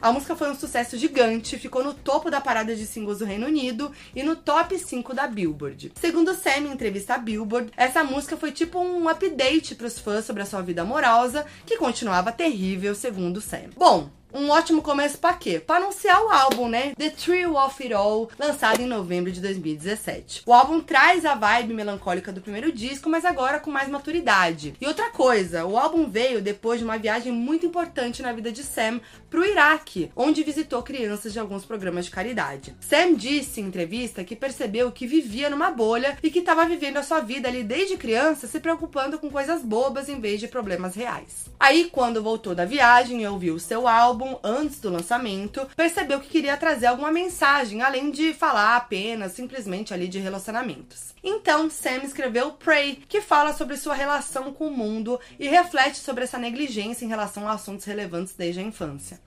A 0.00 0.12
música 0.12 0.36
foi 0.36 0.50
um 0.50 0.54
sucesso 0.54 0.96
gigante, 0.96 1.58
ficou 1.58 1.84
no 1.84 1.92
topo 1.94 2.30
da 2.30 2.40
parada 2.40 2.74
de 2.74 2.86
singles 2.86 3.18
do 3.18 3.24
Reino 3.24 3.46
Unido 3.46 3.92
e 4.14 4.22
no 4.22 4.36
top 4.36 4.78
5 4.78 5.14
da 5.14 5.26
Billboard. 5.26 5.92
Segundo 5.94 6.34
Sam 6.34 6.58
em 6.58 6.72
entrevista 6.72 7.14
à 7.14 7.18
Billboard, 7.18 7.70
essa 7.76 8.02
música 8.02 8.36
foi 8.36 8.52
tipo 8.52 8.63
um 8.78 9.08
update 9.08 9.74
para 9.74 9.86
os 9.86 9.98
fãs 9.98 10.24
sobre 10.24 10.42
a 10.42 10.46
sua 10.46 10.62
vida 10.62 10.82
amorosa, 10.82 11.46
que 11.66 11.76
continuava 11.76 12.32
terrível, 12.32 12.94
segundo 12.94 13.40
Sam. 13.40 13.70
Bom, 13.76 14.10
um 14.34 14.50
ótimo 14.50 14.82
começo 14.82 15.16
para 15.18 15.34
quê? 15.34 15.60
Para 15.60 15.76
anunciar 15.76 16.20
o 16.20 16.28
álbum, 16.28 16.68
né? 16.68 16.92
The 16.98 17.10
Thrill 17.10 17.54
of 17.54 17.80
It 17.80 17.94
All, 17.94 18.28
lançado 18.36 18.82
em 18.82 18.86
novembro 18.86 19.30
de 19.30 19.40
2017. 19.40 20.42
O 20.44 20.52
álbum 20.52 20.80
traz 20.80 21.24
a 21.24 21.36
vibe 21.36 21.72
melancólica 21.72 22.32
do 22.32 22.40
primeiro 22.40 22.72
disco, 22.72 23.08
mas 23.08 23.24
agora 23.24 23.60
com 23.60 23.70
mais 23.70 23.88
maturidade. 23.88 24.74
E 24.80 24.86
outra 24.88 25.10
coisa, 25.10 25.64
o 25.64 25.78
álbum 25.78 26.10
veio 26.10 26.42
depois 26.42 26.80
de 26.80 26.84
uma 26.84 26.98
viagem 26.98 27.30
muito 27.30 27.64
importante 27.64 28.22
na 28.22 28.32
vida 28.32 28.50
de 28.50 28.64
Sam 28.64 29.00
pro 29.30 29.44
Iraque, 29.44 30.10
onde 30.16 30.42
visitou 30.42 30.82
crianças 30.82 31.32
de 31.32 31.38
alguns 31.38 31.64
programas 31.64 32.06
de 32.06 32.10
caridade. 32.10 32.74
Sam 32.80 33.14
disse 33.14 33.60
em 33.60 33.66
entrevista 33.66 34.24
que 34.24 34.34
percebeu 34.34 34.90
que 34.90 35.06
vivia 35.06 35.48
numa 35.48 35.70
bolha 35.70 36.18
e 36.20 36.30
que 36.30 36.40
estava 36.40 36.64
vivendo 36.64 36.96
a 36.96 37.04
sua 37.04 37.20
vida 37.20 37.46
ali 37.46 37.62
desde 37.62 37.96
criança, 37.96 38.48
se 38.48 38.58
preocupando 38.58 39.16
com 39.16 39.30
coisas 39.30 39.62
bobas 39.62 40.08
em 40.08 40.18
vez 40.18 40.40
de 40.40 40.48
problemas 40.48 40.96
reais. 40.96 41.44
Aí, 41.60 41.88
quando 41.90 42.22
voltou 42.22 42.54
da 42.54 42.64
viagem 42.64 43.22
e 43.22 43.26
ouviu 43.26 43.54
o 43.54 43.60
seu 43.60 43.86
álbum, 43.86 44.23
álbum 44.24 44.38
antes 44.42 44.80
do 44.80 44.90
lançamento, 44.90 45.68
percebeu 45.76 46.18
que 46.20 46.28
queria 46.28 46.56
trazer 46.56 46.86
alguma 46.86 47.12
mensagem, 47.12 47.82
além 47.82 48.10
de 48.10 48.32
falar 48.32 48.76
apenas 48.76 49.32
simplesmente 49.32 49.92
ali 49.92 50.08
de 50.08 50.18
relacionamentos. 50.18 51.14
Então, 51.22 51.70
Sam 51.70 52.02
escreveu 52.04 52.52
Pray, 52.52 53.02
que 53.08 53.20
fala 53.20 53.52
sobre 53.52 53.76
sua 53.76 53.94
relação 53.94 54.52
com 54.52 54.68
o 54.68 54.76
mundo 54.76 55.20
e 55.38 55.48
reflete 55.48 55.98
sobre 55.98 56.24
essa 56.24 56.38
negligência 56.38 57.04
em 57.04 57.08
relação 57.08 57.46
a 57.48 57.52
assuntos 57.52 57.84
relevantes 57.84 58.34
desde 58.34 58.60
a 58.60 58.62
infância. 58.62 59.20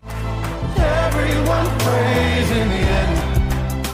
Everyone 1.07 1.67
prays 1.79 2.49
in 2.51 2.69
the 2.69 3.31
end 3.31 3.36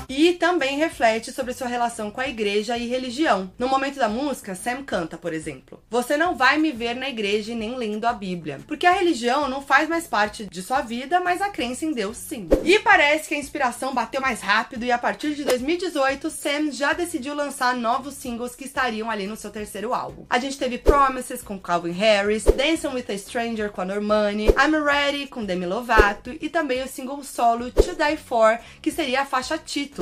e 0.09 0.33
também 0.33 0.77
reflete 0.77 1.31
sobre 1.31 1.53
sua 1.53 1.67
relação 1.67 2.11
com 2.11 2.21
a 2.21 2.27
igreja 2.27 2.77
e 2.77 2.87
religião. 2.87 3.51
No 3.57 3.67
momento 3.67 3.95
da 3.95 4.09
música, 4.09 4.55
Sam 4.55 4.83
canta, 4.83 5.17
por 5.17 5.33
exemplo: 5.33 5.81
Você 5.89 6.17
não 6.17 6.35
vai 6.35 6.57
me 6.57 6.71
ver 6.71 6.95
na 6.95 7.09
igreja 7.09 7.55
nem 7.55 7.75
lendo 7.75 8.05
a 8.05 8.13
Bíblia, 8.13 8.59
porque 8.67 8.85
a 8.85 8.91
religião 8.91 9.47
não 9.47 9.61
faz 9.61 9.87
mais 9.87 10.07
parte 10.07 10.45
de 10.45 10.61
sua 10.61 10.81
vida, 10.81 11.19
mas 11.19 11.41
a 11.41 11.49
crença 11.49 11.85
em 11.85 11.91
Deus 11.91 12.17
sim. 12.17 12.47
E 12.63 12.79
parece 12.79 13.27
que 13.27 13.35
a 13.35 13.39
inspiração 13.39 13.93
bateu 13.93 14.21
mais 14.21 14.41
rápido 14.41 14.85
e 14.85 14.91
a 14.91 14.97
partir 14.97 15.35
de 15.35 15.43
2018, 15.43 16.29
Sam 16.29 16.71
já 16.71 16.93
decidiu 16.93 17.33
lançar 17.33 17.75
novos 17.75 18.15
singles 18.15 18.55
que 18.55 18.65
estariam 18.65 19.09
ali 19.09 19.27
no 19.27 19.35
seu 19.35 19.51
terceiro 19.51 19.93
álbum. 19.93 20.25
A 20.29 20.39
gente 20.39 20.57
teve 20.57 20.77
Promises 20.77 21.41
com 21.41 21.59
Calvin 21.59 21.91
Harris, 21.91 22.43
Dancing 22.43 22.87
with 22.87 23.05
a 23.09 23.17
Stranger 23.17 23.71
com 23.71 23.81
a 23.81 23.85
Normani, 23.85 24.47
I'm 24.47 24.75
Ready 24.83 25.27
com 25.27 25.45
Demi 25.45 25.65
Lovato 25.65 26.35
e 26.41 26.49
também 26.49 26.83
o 26.83 26.87
single 26.87 27.23
solo 27.23 27.71
To 27.71 27.95
Die 27.95 28.17
For, 28.17 28.59
que 28.81 28.91
seria 28.91 29.21
a 29.21 29.25
faixa 29.25 29.57
título. 29.57 29.92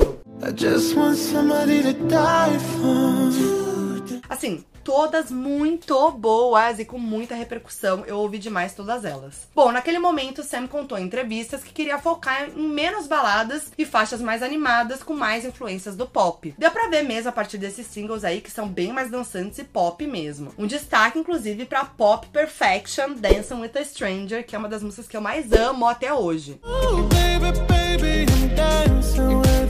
Assim, 4.28 4.64
todas 4.82 5.30
muito 5.30 6.10
boas 6.12 6.78
e 6.78 6.84
com 6.84 6.98
muita 6.98 7.34
repercussão. 7.34 8.04
Eu 8.06 8.18
ouvi 8.18 8.38
demais 8.38 8.74
todas 8.74 9.04
elas. 9.04 9.48
Bom, 9.54 9.70
naquele 9.70 9.98
momento, 9.98 10.42
Sam 10.42 10.66
contou 10.66 10.98
em 10.98 11.04
entrevistas 11.04 11.62
que 11.62 11.72
queria 11.72 11.98
focar 11.98 12.48
em 12.48 12.68
menos 12.68 13.06
baladas 13.06 13.72
e 13.78 13.84
faixas 13.84 14.20
mais 14.20 14.42
animadas 14.42 15.02
com 15.02 15.14
mais 15.14 15.44
influências 15.44 15.96
do 15.96 16.06
pop. 16.06 16.54
Deu 16.58 16.70
pra 16.70 16.88
ver 16.88 17.02
mesmo 17.02 17.28
a 17.28 17.32
partir 17.32 17.58
desses 17.58 17.86
singles 17.86 18.24
aí 18.24 18.40
que 18.40 18.50
são 18.50 18.68
bem 18.68 18.92
mais 18.92 19.10
dançantes 19.10 19.58
e 19.58 19.64
pop 19.64 20.04
mesmo. 20.06 20.52
Um 20.58 20.66
destaque, 20.66 21.18
inclusive, 21.18 21.64
pra 21.64 21.84
Pop 21.84 22.26
Perfection 22.28 23.14
Dancing 23.14 23.60
with 23.60 23.78
a 23.78 23.84
Stranger, 23.84 24.44
que 24.44 24.56
é 24.56 24.58
uma 24.58 24.68
das 24.68 24.82
músicas 24.82 25.08
que 25.08 25.16
eu 25.16 25.20
mais 25.20 25.52
amo 25.52 25.86
até 25.86 26.12
hoje. 26.12 26.60
Ooh, 26.64 27.02
baby, 27.04 27.52
baby, 27.68 28.26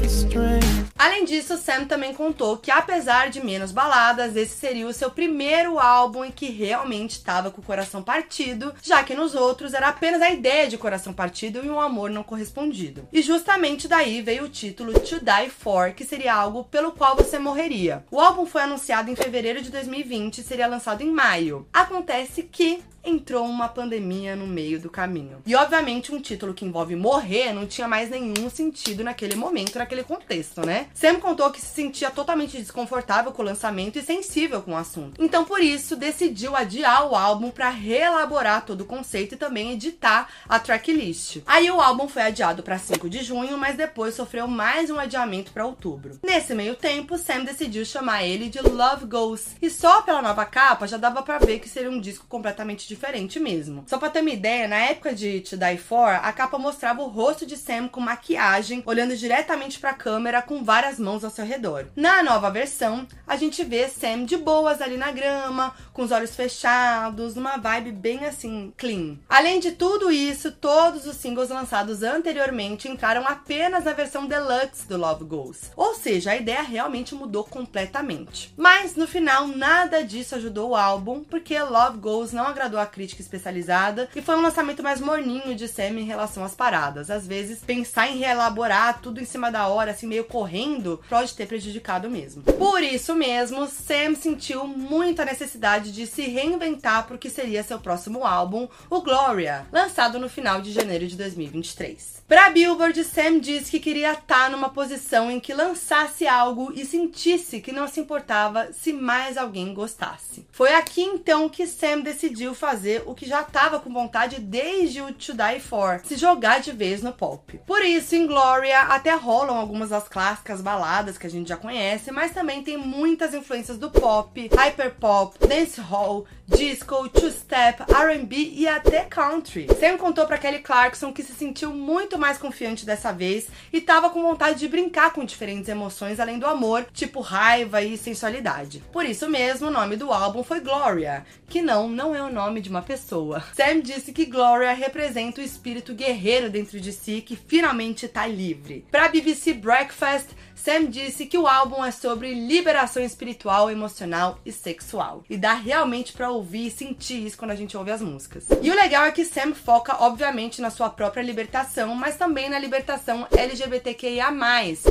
the 0.02 0.08
strength. 0.08 0.81
Além 1.02 1.24
disso, 1.24 1.56
Sam 1.56 1.84
também 1.84 2.14
contou 2.14 2.56
que, 2.56 2.70
apesar 2.70 3.28
de 3.28 3.44
menos 3.44 3.72
baladas, 3.72 4.36
esse 4.36 4.56
seria 4.56 4.86
o 4.86 4.92
seu 4.92 5.10
primeiro 5.10 5.76
álbum 5.76 6.24
em 6.24 6.30
que 6.30 6.46
realmente 6.46 7.16
estava 7.16 7.50
com 7.50 7.60
o 7.60 7.64
coração 7.64 8.04
partido, 8.04 8.72
já 8.80 9.02
que 9.02 9.12
nos 9.12 9.34
outros 9.34 9.74
era 9.74 9.88
apenas 9.88 10.22
a 10.22 10.30
ideia 10.30 10.68
de 10.68 10.78
coração 10.78 11.12
partido 11.12 11.58
e 11.64 11.68
um 11.68 11.80
amor 11.80 12.08
não 12.08 12.22
correspondido. 12.22 13.08
E 13.12 13.20
justamente 13.20 13.88
daí 13.88 14.22
veio 14.22 14.44
o 14.44 14.48
título 14.48 14.92
To 14.92 15.18
Die 15.18 15.50
For, 15.50 15.90
que 15.90 16.04
seria 16.04 16.36
algo 16.36 16.62
pelo 16.62 16.92
qual 16.92 17.16
você 17.16 17.36
morreria. 17.36 18.04
O 18.08 18.20
álbum 18.20 18.46
foi 18.46 18.62
anunciado 18.62 19.10
em 19.10 19.16
fevereiro 19.16 19.60
de 19.60 19.72
2020 19.72 20.38
e 20.38 20.44
seria 20.44 20.68
lançado 20.68 21.02
em 21.02 21.10
maio. 21.10 21.66
Acontece 21.72 22.44
que 22.44 22.80
entrou 23.04 23.44
uma 23.46 23.68
pandemia 23.68 24.36
no 24.36 24.46
meio 24.46 24.80
do 24.80 24.88
caminho. 24.88 25.42
E 25.44 25.54
obviamente 25.54 26.14
um 26.14 26.20
título 26.20 26.54
que 26.54 26.64
envolve 26.64 26.94
morrer 26.94 27.52
não 27.52 27.66
tinha 27.66 27.88
mais 27.88 28.10
nenhum 28.10 28.48
sentido 28.48 29.02
naquele 29.02 29.34
momento, 29.34 29.78
naquele 29.78 30.04
contexto, 30.04 30.64
né? 30.64 30.88
Sam 30.94 31.20
contou 31.20 31.50
que 31.50 31.60
se 31.60 31.74
sentia 31.74 32.10
totalmente 32.10 32.58
desconfortável 32.58 33.32
com 33.32 33.42
o 33.42 33.44
lançamento 33.44 33.98
e 33.98 34.02
sensível 34.02 34.62
com 34.62 34.72
o 34.72 34.76
assunto. 34.76 35.22
Então 35.22 35.44
por 35.44 35.60
isso 35.60 35.96
decidiu 35.96 36.54
adiar 36.56 37.10
o 37.10 37.14
álbum 37.14 37.50
para 37.50 37.70
reelaborar 37.70 38.64
todo 38.64 38.82
o 38.82 38.86
conceito 38.86 39.34
e 39.34 39.38
também 39.38 39.72
editar 39.72 40.28
a 40.48 40.58
tracklist. 40.58 41.38
Aí 41.46 41.70
o 41.70 41.80
álbum 41.80 42.08
foi 42.08 42.22
adiado 42.22 42.62
para 42.62 42.78
5 42.78 43.08
de 43.08 43.22
junho, 43.22 43.58
mas 43.58 43.76
depois 43.76 44.14
sofreu 44.14 44.46
mais 44.46 44.90
um 44.90 44.98
adiamento 44.98 45.52
para 45.52 45.66
outubro. 45.66 46.18
Nesse 46.22 46.54
meio 46.54 46.74
tempo, 46.74 47.18
Sam 47.18 47.44
decidiu 47.44 47.84
chamar 47.84 48.24
ele 48.24 48.48
de 48.48 48.60
Love 48.60 49.06
Goes. 49.06 49.56
E 49.60 49.70
só 49.70 50.02
pela 50.02 50.22
nova 50.22 50.44
capa 50.44 50.86
já 50.86 50.96
dava 50.96 51.22
para 51.22 51.38
ver 51.38 51.58
que 51.58 51.68
seria 51.68 51.90
um 51.90 52.00
disco 52.00 52.26
completamente 52.28 52.86
diferente 52.86 53.40
mesmo. 53.40 53.84
Só 53.86 53.98
pra 53.98 54.10
ter 54.10 54.20
uma 54.20 54.30
ideia, 54.30 54.68
na 54.68 54.76
época 54.76 55.14
de 55.14 55.40
To 55.40 55.56
Die 55.56 55.78
For, 55.78 56.08
a 56.22 56.32
capa 56.32 56.58
mostrava 56.58 57.02
o 57.02 57.08
rosto 57.08 57.46
de 57.46 57.56
Sam 57.56 57.88
com 57.88 58.00
maquiagem, 58.00 58.82
olhando 58.86 59.16
diretamente 59.16 59.78
pra 59.78 59.94
câmera 59.94 60.42
com 60.42 60.62
várias 60.62 60.81
mãos 60.98 61.24
ao 61.24 61.30
seu 61.30 61.44
redor. 61.44 61.86
Na 61.94 62.22
nova 62.22 62.50
versão, 62.50 63.06
a 63.26 63.36
gente 63.36 63.62
vê 63.64 63.88
Sam 63.88 64.24
de 64.24 64.36
boas 64.36 64.80
ali 64.80 64.96
na 64.96 65.10
grama, 65.12 65.74
com 65.92 66.02
os 66.02 66.10
olhos 66.10 66.34
fechados, 66.34 67.34
numa 67.34 67.56
vibe 67.56 67.92
bem 67.92 68.24
assim, 68.24 68.72
clean. 68.76 69.16
Além 69.28 69.60
de 69.60 69.72
tudo 69.72 70.10
isso, 70.10 70.52
todos 70.52 71.06
os 71.06 71.16
singles 71.16 71.50
lançados 71.50 72.02
anteriormente 72.02 72.88
entraram 72.88 73.26
apenas 73.26 73.84
na 73.84 73.92
versão 73.92 74.26
deluxe 74.26 74.88
do 74.88 74.96
Love 74.96 75.24
Goes. 75.24 75.70
Ou 75.76 75.94
seja, 75.94 76.32
a 76.32 76.36
ideia 76.36 76.62
realmente 76.62 77.14
mudou 77.14 77.44
completamente. 77.44 78.52
Mas 78.56 78.96
no 78.96 79.06
final, 79.06 79.46
nada 79.46 80.02
disso 80.02 80.34
ajudou 80.34 80.70
o 80.70 80.76
álbum, 80.76 81.22
porque 81.24 81.60
Love 81.60 81.98
Goes 81.98 82.32
não 82.32 82.46
agradou 82.46 82.80
a 82.80 82.86
crítica 82.86 83.22
especializada 83.22 84.08
e 84.14 84.22
foi 84.22 84.36
um 84.36 84.42
lançamento 84.42 84.82
mais 84.82 85.00
morninho 85.00 85.54
de 85.54 85.68
Sam 85.68 86.00
em 86.00 86.04
relação 86.04 86.44
às 86.44 86.54
paradas. 86.54 87.10
Às 87.10 87.26
vezes, 87.26 87.60
pensar 87.60 88.08
em 88.08 88.18
reelaborar 88.18 89.00
tudo 89.00 89.20
em 89.20 89.24
cima 89.24 89.50
da 89.50 89.68
hora, 89.68 89.90
assim, 89.90 90.06
meio 90.06 90.24
correndo, 90.24 91.00
pode 91.08 91.34
ter 91.34 91.46
prejudicado 91.46 92.08
mesmo. 92.08 92.42
Por 92.42 92.82
isso 92.82 93.14
mesmo, 93.14 93.66
Sam 93.66 94.14
sentiu 94.14 94.66
muita 94.66 95.24
necessidade 95.24 95.81
de 95.90 96.06
se 96.06 96.22
reinventar 96.22 97.06
para 97.06 97.16
o 97.16 97.18
que 97.18 97.30
seria 97.30 97.62
seu 97.62 97.78
próximo 97.78 98.24
álbum, 98.24 98.68
o 98.90 99.00
Gloria, 99.00 99.66
lançado 99.72 100.18
no 100.18 100.28
final 100.28 100.60
de 100.60 100.70
janeiro 100.70 101.06
de 101.06 101.16
2023. 101.16 102.22
Para 102.32 102.48
Billboard, 102.48 103.04
Sam 103.04 103.40
disse 103.40 103.70
que 103.70 103.78
queria 103.78 104.12
estar 104.12 104.50
numa 104.50 104.70
posição 104.70 105.30
em 105.30 105.38
que 105.38 105.52
lançasse 105.52 106.26
algo 106.26 106.72
e 106.74 106.84
sentisse 106.86 107.60
que 107.60 107.72
não 107.72 107.86
se 107.86 108.00
importava 108.00 108.72
se 108.72 108.90
mais 108.90 109.36
alguém 109.36 109.74
gostasse. 109.74 110.46
Foi 110.50 110.72
aqui 110.72 111.02
então 111.02 111.48
que 111.48 111.66
Sam 111.66 112.00
decidiu 112.00 112.54
fazer 112.54 113.02
o 113.04 113.14
que 113.14 113.26
já 113.26 113.42
estava 113.42 113.78
com 113.78 113.92
vontade 113.92 114.40
desde 114.40 115.02
o 115.02 115.12
To 115.12 115.34
Die 115.34 115.60
For, 115.60 116.00
se 116.04 116.16
jogar 116.16 116.60
de 116.60 116.72
vez 116.72 117.02
no 117.02 117.12
pop. 117.12 117.60
Por 117.66 117.84
isso, 117.84 118.14
em 118.14 118.26
Gloria 118.26 118.80
até 118.80 119.14
rolam 119.14 119.56
algumas 119.56 119.90
das 119.90 120.08
clássicas 120.08 120.62
baladas 120.62 121.18
que 121.18 121.26
a 121.26 121.30
gente 121.30 121.48
já 121.48 121.56
conhece, 121.56 122.10
mas 122.10 122.32
também 122.32 122.62
tem 122.62 122.78
muitas 122.78 123.34
influências 123.34 123.76
do 123.76 123.90
pop, 123.90 124.48
hyperpop, 124.56 125.38
dancehall, 125.72 126.26
disco, 126.46 127.08
two-step, 127.08 127.84
R&B 127.88 128.36
e 128.54 128.68
até 128.68 129.04
country. 129.04 129.66
Sam 129.80 129.96
contou 129.96 130.26
para 130.26 130.36
Kelly 130.36 130.58
Clarkson 130.58 131.12
que 131.12 131.22
se 131.22 131.32
sentiu 131.32 131.72
muito 131.72 132.18
mais 132.18 132.36
confiante 132.36 132.84
dessa 132.84 133.12
vez 133.12 133.48
e 133.72 133.80
tava 133.80 134.10
com 134.10 134.22
vontade 134.22 134.58
de 134.58 134.68
brincar 134.68 135.12
com 135.12 135.24
diferentes 135.24 135.68
emoções 135.68 136.20
além 136.20 136.38
do 136.38 136.46
amor, 136.46 136.86
tipo 136.92 137.20
raiva 137.20 137.80
e 137.80 137.96
sensualidade. 137.96 138.82
Por 138.92 139.04
isso 139.06 139.28
mesmo, 139.28 139.68
o 139.68 139.70
nome 139.70 139.96
do 139.96 140.12
álbum 140.12 140.42
foi 140.42 140.60
Gloria, 140.60 141.24
que 141.48 141.62
não, 141.62 141.88
não 141.88 142.14
é 142.14 142.22
o 142.22 142.32
nome 142.32 142.60
de 142.60 142.68
uma 142.68 142.82
pessoa. 142.82 143.42
Sam 143.54 143.80
disse 143.80 144.12
que 144.12 144.26
Gloria 144.26 144.74
representa 144.74 145.40
o 145.40 145.44
espírito 145.44 145.94
guerreiro 145.94 146.50
dentro 146.50 146.78
de 146.80 146.92
si 146.92 147.22
que 147.22 147.36
finalmente 147.36 148.06
tá 148.08 148.26
livre. 148.26 148.84
Para 148.90 149.08
BBC 149.08 149.54
Breakfast, 149.54 150.28
Sam 150.62 150.84
disse 150.84 151.26
que 151.26 151.36
o 151.36 151.48
álbum 151.48 151.84
é 151.84 151.90
sobre 151.90 152.32
liberação 152.32 153.02
espiritual, 153.02 153.68
emocional 153.68 154.38
e 154.46 154.52
sexual. 154.52 155.24
E 155.28 155.36
dá 155.36 155.54
realmente 155.54 156.12
para 156.12 156.30
ouvir 156.30 156.68
e 156.68 156.70
sentir 156.70 157.26
isso 157.26 157.36
quando 157.36 157.50
a 157.50 157.56
gente 157.56 157.76
ouve 157.76 157.90
as 157.90 158.00
músicas. 158.00 158.46
E 158.62 158.70
o 158.70 158.74
legal 158.74 159.04
é 159.04 159.10
que 159.10 159.24
Sam 159.24 159.54
foca, 159.54 159.96
obviamente, 159.98 160.62
na 160.62 160.70
sua 160.70 160.88
própria 160.88 161.20
libertação, 161.20 161.96
mas 161.96 162.16
também 162.16 162.48
na 162.48 162.60
libertação 162.60 163.26
LGBTQIA, 163.36 164.28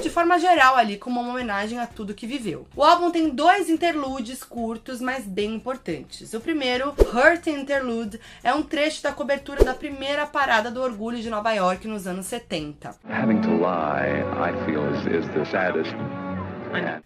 de 0.01 0.09
forma 0.09 0.37
geral, 0.39 0.75
ali, 0.75 0.97
como 0.97 1.21
uma 1.21 1.31
homenagem 1.31 1.79
a 1.79 1.87
tudo 1.87 2.13
que 2.13 2.27
viveu. 2.27 2.67
O 2.75 2.83
álbum 2.83 3.09
tem 3.09 3.29
dois 3.29 3.69
interludes 3.69 4.43
curtos, 4.43 4.99
mas 4.99 5.23
bem 5.23 5.55
importantes. 5.55 6.33
O 6.33 6.41
primeiro, 6.41 6.93
Hurt 7.13 7.47
Interlude, 7.47 8.19
é 8.43 8.53
um 8.53 8.61
trecho 8.61 9.01
da 9.01 9.13
cobertura 9.13 9.63
da 9.63 9.73
primeira 9.73 10.25
parada 10.25 10.69
do 10.69 10.81
orgulho 10.81 11.21
de 11.21 11.29
Nova 11.29 11.53
York 11.53 11.87
nos 11.87 12.07
anos 12.07 12.25
70. 12.25 12.93
Having 13.09 13.39
to 13.39 13.51
lie, 13.51 14.19
I 14.35 14.65
feel 14.65 14.83
is, 14.93 15.05
is 15.05 15.33
the 15.33 15.45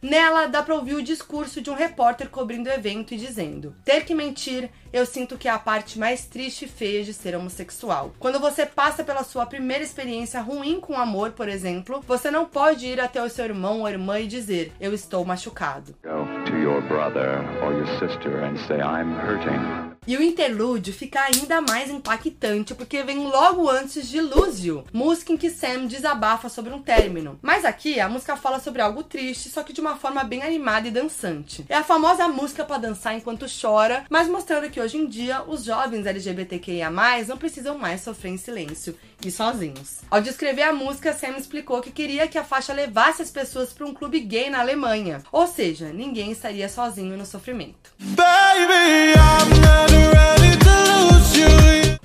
Nela 0.02 0.48
dá 0.48 0.62
pra 0.62 0.76
ouvir 0.76 0.94
o 0.94 1.04
discurso 1.04 1.62
de 1.62 1.70
um 1.70 1.74
repórter 1.74 2.30
cobrindo 2.30 2.70
o 2.70 2.74
evento 2.74 3.14
e 3.14 3.18
dizendo: 3.18 3.76
Ter 3.84 4.06
que 4.06 4.14
mentir, 4.14 4.70
eu 4.96 5.06
sinto 5.06 5.38
que 5.38 5.50
é 5.50 5.52
a 5.52 5.60
parte 5.60 6.00
mais 6.00 6.26
triste 6.26 6.64
e 6.64 6.70
feia 6.70 7.04
de 7.04 7.14
ser 7.14 7.36
homossexual. 7.36 8.14
Quando 8.18 8.40
você 8.40 8.66
passa 8.66 9.04
pela 9.04 9.26
sua 9.26 9.46
primeira 9.46 9.84
experiência 9.84 10.40
ruim 10.40 10.80
com 10.80 10.98
amor, 10.98 11.32
por 11.32 11.50
exemplo, 11.50 12.02
você 12.08 12.32
não 12.32 12.46
pode 12.46 12.88
ir 12.88 13.02
até 13.02 13.22
o 13.22 13.30
seu 13.30 13.44
irmão 13.44 13.82
ou 13.82 13.90
irmã 13.90 14.22
e 14.22 14.28
dizer: 14.28 14.72
Eu 14.80 14.94
estou 14.94 15.26
machucado. 15.26 15.94
Go 16.02 16.26
to 16.50 16.56
your 16.56 16.82
brother 16.84 17.42
or 17.62 17.74
your 17.74 17.88
sister 18.00 18.42
and 18.46 18.56
say 18.68 18.78
I'm 18.78 19.12
hurting. 19.20 19.96
E 20.08 20.16
o 20.16 20.22
interlúdio 20.22 20.94
fica 20.94 21.20
ainda 21.22 21.60
mais 21.62 21.90
impactante 21.90 22.76
porque 22.76 23.02
vem 23.02 23.26
logo 23.26 23.68
antes 23.68 24.08
de 24.08 24.22
Lúcio, 24.22 24.86
música 24.94 25.34
em 25.34 25.38
que 25.38 25.50
Sam 25.50 25.88
desabafa 25.88 26.48
sobre 26.48 26.72
um 26.72 26.82
término. 26.82 27.40
Mas 27.42 27.66
aqui 27.66 28.00
a 28.00 28.08
música 28.08 28.38
fala 28.38 28.60
sobre 28.60 28.84
algo 28.84 29.02
triste, 29.02 29.50
só 29.50 29.64
que 29.64 29.74
de 29.74 29.82
uma 29.82 29.96
forma 29.96 30.24
bem 30.24 30.44
animada 30.44 30.88
e 30.88 30.92
dançante. 30.92 31.66
É 31.68 31.76
a 31.76 31.84
famosa 31.84 32.28
música 32.28 32.64
para 32.64 32.78
dançar 32.78 33.16
enquanto 33.16 33.48
chora, 33.50 34.06
mas 34.08 34.28
mostrando 34.28 34.70
que 34.70 34.80
hoje 34.86 34.98
em 34.98 35.08
dia 35.08 35.42
os 35.48 35.64
jovens 35.64 36.06
LGBTQIA+ 36.06 36.92
não 37.28 37.38
precisam 37.38 37.78
mais 37.78 38.02
sofrer 38.02 38.30
em 38.30 38.38
silêncio 38.38 38.96
e 39.26 39.32
sozinhos. 39.32 40.02
Ao 40.12 40.22
descrever 40.22 40.62
a 40.62 40.74
música, 40.74 41.12
Sam 41.12 41.38
explicou 41.38 41.82
que 41.82 41.92
queria 41.92 42.28
que 42.28 42.38
a 42.38 42.44
faixa 42.44 42.72
levasse 42.72 43.24
as 43.24 43.32
pessoas 43.32 43.74
para 43.74 43.88
um 43.88 43.94
clube 43.94 44.20
gay 44.20 44.50
na 44.50 44.60
Alemanha, 44.60 45.24
ou 45.32 45.48
seja, 45.48 45.92
ninguém 45.92 46.32
estaria 46.32 46.70
sozinho 46.70 47.18
no 47.18 47.26
sofrimento. 47.26 47.92
Baby, 48.00 49.16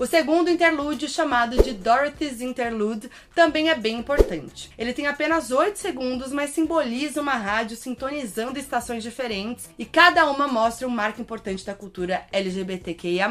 o 0.00 0.06
segundo 0.06 0.48
interlúdio, 0.48 1.06
chamado 1.10 1.62
de 1.62 1.74
Dorothy's 1.74 2.40
Interlude, 2.40 3.10
também 3.34 3.68
é 3.68 3.74
bem 3.74 3.98
importante. 3.98 4.70
Ele 4.78 4.94
tem 4.94 5.06
apenas 5.06 5.50
8 5.50 5.78
segundos, 5.78 6.32
mas 6.32 6.52
simboliza 6.52 7.20
uma 7.20 7.34
rádio 7.34 7.76
sintonizando 7.76 8.58
estações 8.58 9.02
diferentes 9.02 9.68
e 9.78 9.84
cada 9.84 10.24
uma 10.30 10.48
mostra 10.48 10.88
um 10.88 10.90
marco 10.90 11.20
importante 11.20 11.66
da 11.66 11.74
cultura 11.74 12.24
LGBTQIA+. 12.32 13.30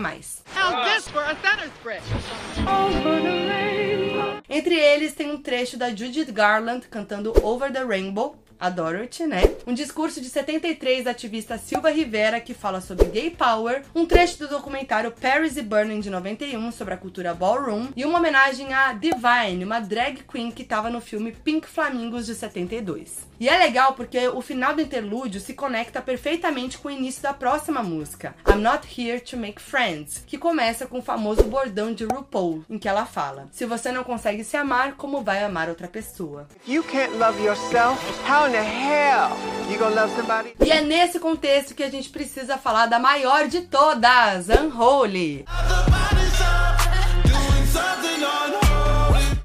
Entre 4.47 4.75
eles 4.75 5.15
tem 5.15 5.31
um 5.31 5.41
trecho 5.41 5.75
da 5.75 5.89
Judith 5.89 6.31
Garland 6.31 6.87
cantando 6.87 7.33
Over 7.43 7.73
the 7.73 7.83
Rainbow, 7.83 8.35
a 8.59 8.69
Dorothy, 8.69 9.25
né? 9.25 9.41
Um 9.65 9.73
discurso 9.73 10.19
de 10.19 10.29
73 10.29 11.05
da 11.05 11.11
ativista 11.11 11.57
Silva 11.57 11.89
Rivera 11.89 12.41
que 12.41 12.53
fala 12.53 12.81
sobre 12.81 13.05
gay 13.05 13.29
power, 13.29 13.83
um 13.95 14.05
trecho 14.05 14.39
do 14.39 14.47
documentário 14.47 15.11
Paris 15.11 15.55
e 15.57 15.61
Burning 15.61 15.99
de 15.99 16.09
91 16.09 16.71
sobre 16.71 16.93
a 16.93 16.97
cultura 16.97 17.33
ballroom 17.33 17.87
e 17.95 18.03
uma 18.05 18.19
homenagem 18.19 18.73
a 18.73 18.93
Divine, 18.93 19.63
uma 19.63 19.79
drag 19.79 20.23
queen 20.29 20.51
que 20.51 20.63
estava 20.63 20.89
no 20.89 20.99
filme 20.99 21.31
Pink 21.31 21.67
Flamingos 21.67 22.25
de 22.25 22.35
72. 22.35 23.29
E 23.39 23.47
é 23.47 23.57
legal 23.57 23.93
porque 23.93 24.27
o 24.27 24.41
final 24.41 24.75
do 24.75 24.81
interlúdio 24.81 25.39
se 25.39 25.53
conecta 25.53 26.01
perfeitamente 26.01 26.77
com 26.77 26.89
o 26.89 26.91
início 26.91 27.23
da 27.23 27.33
próxima 27.33 27.81
música, 27.81 28.35
I'm 28.45 28.61
Not 28.61 28.85
Here 28.85 29.21
to 29.21 29.37
Make 29.37 29.61
Friends, 29.61 30.23
que 30.27 30.37
começa 30.37 30.85
com 30.85 30.99
o 30.99 31.01
famoso 31.01 31.43
bordão 31.43 31.93
de 31.93 32.03
RuPaul, 32.03 32.65
em 32.69 32.77
que 32.77 32.89
ela 32.89 33.05
fala: 33.05 33.47
Se 33.51 33.65
você 33.65 33.93
não 33.93 34.03
consegue 34.03 34.43
se 34.43 34.57
amar, 34.57 34.95
como 34.95 35.21
vai 35.21 35.41
amar 35.41 35.69
outra 35.69 35.87
pessoa? 35.87 36.49
You 36.67 36.83
can't 36.83 37.15
love 37.15 37.41
yourself. 37.41 37.97
How 38.29 38.48
in 38.49 38.53
the 38.53 38.63
hell 38.63 39.37
you 39.69 39.77
gonna 39.77 39.95
love 39.95 40.11
somebody? 40.15 40.53
E 40.59 40.71
é 40.71 40.81
nesse 40.81 41.19
contexto 41.19 41.75
que 41.75 41.83
a 41.83 41.89
gente 41.89 42.09
precisa 42.09 42.57
falar 42.57 42.87
da 42.87 42.97
maior 42.97 43.47
de 43.47 43.61
todas, 43.61 44.49
Unholy. 44.49 45.45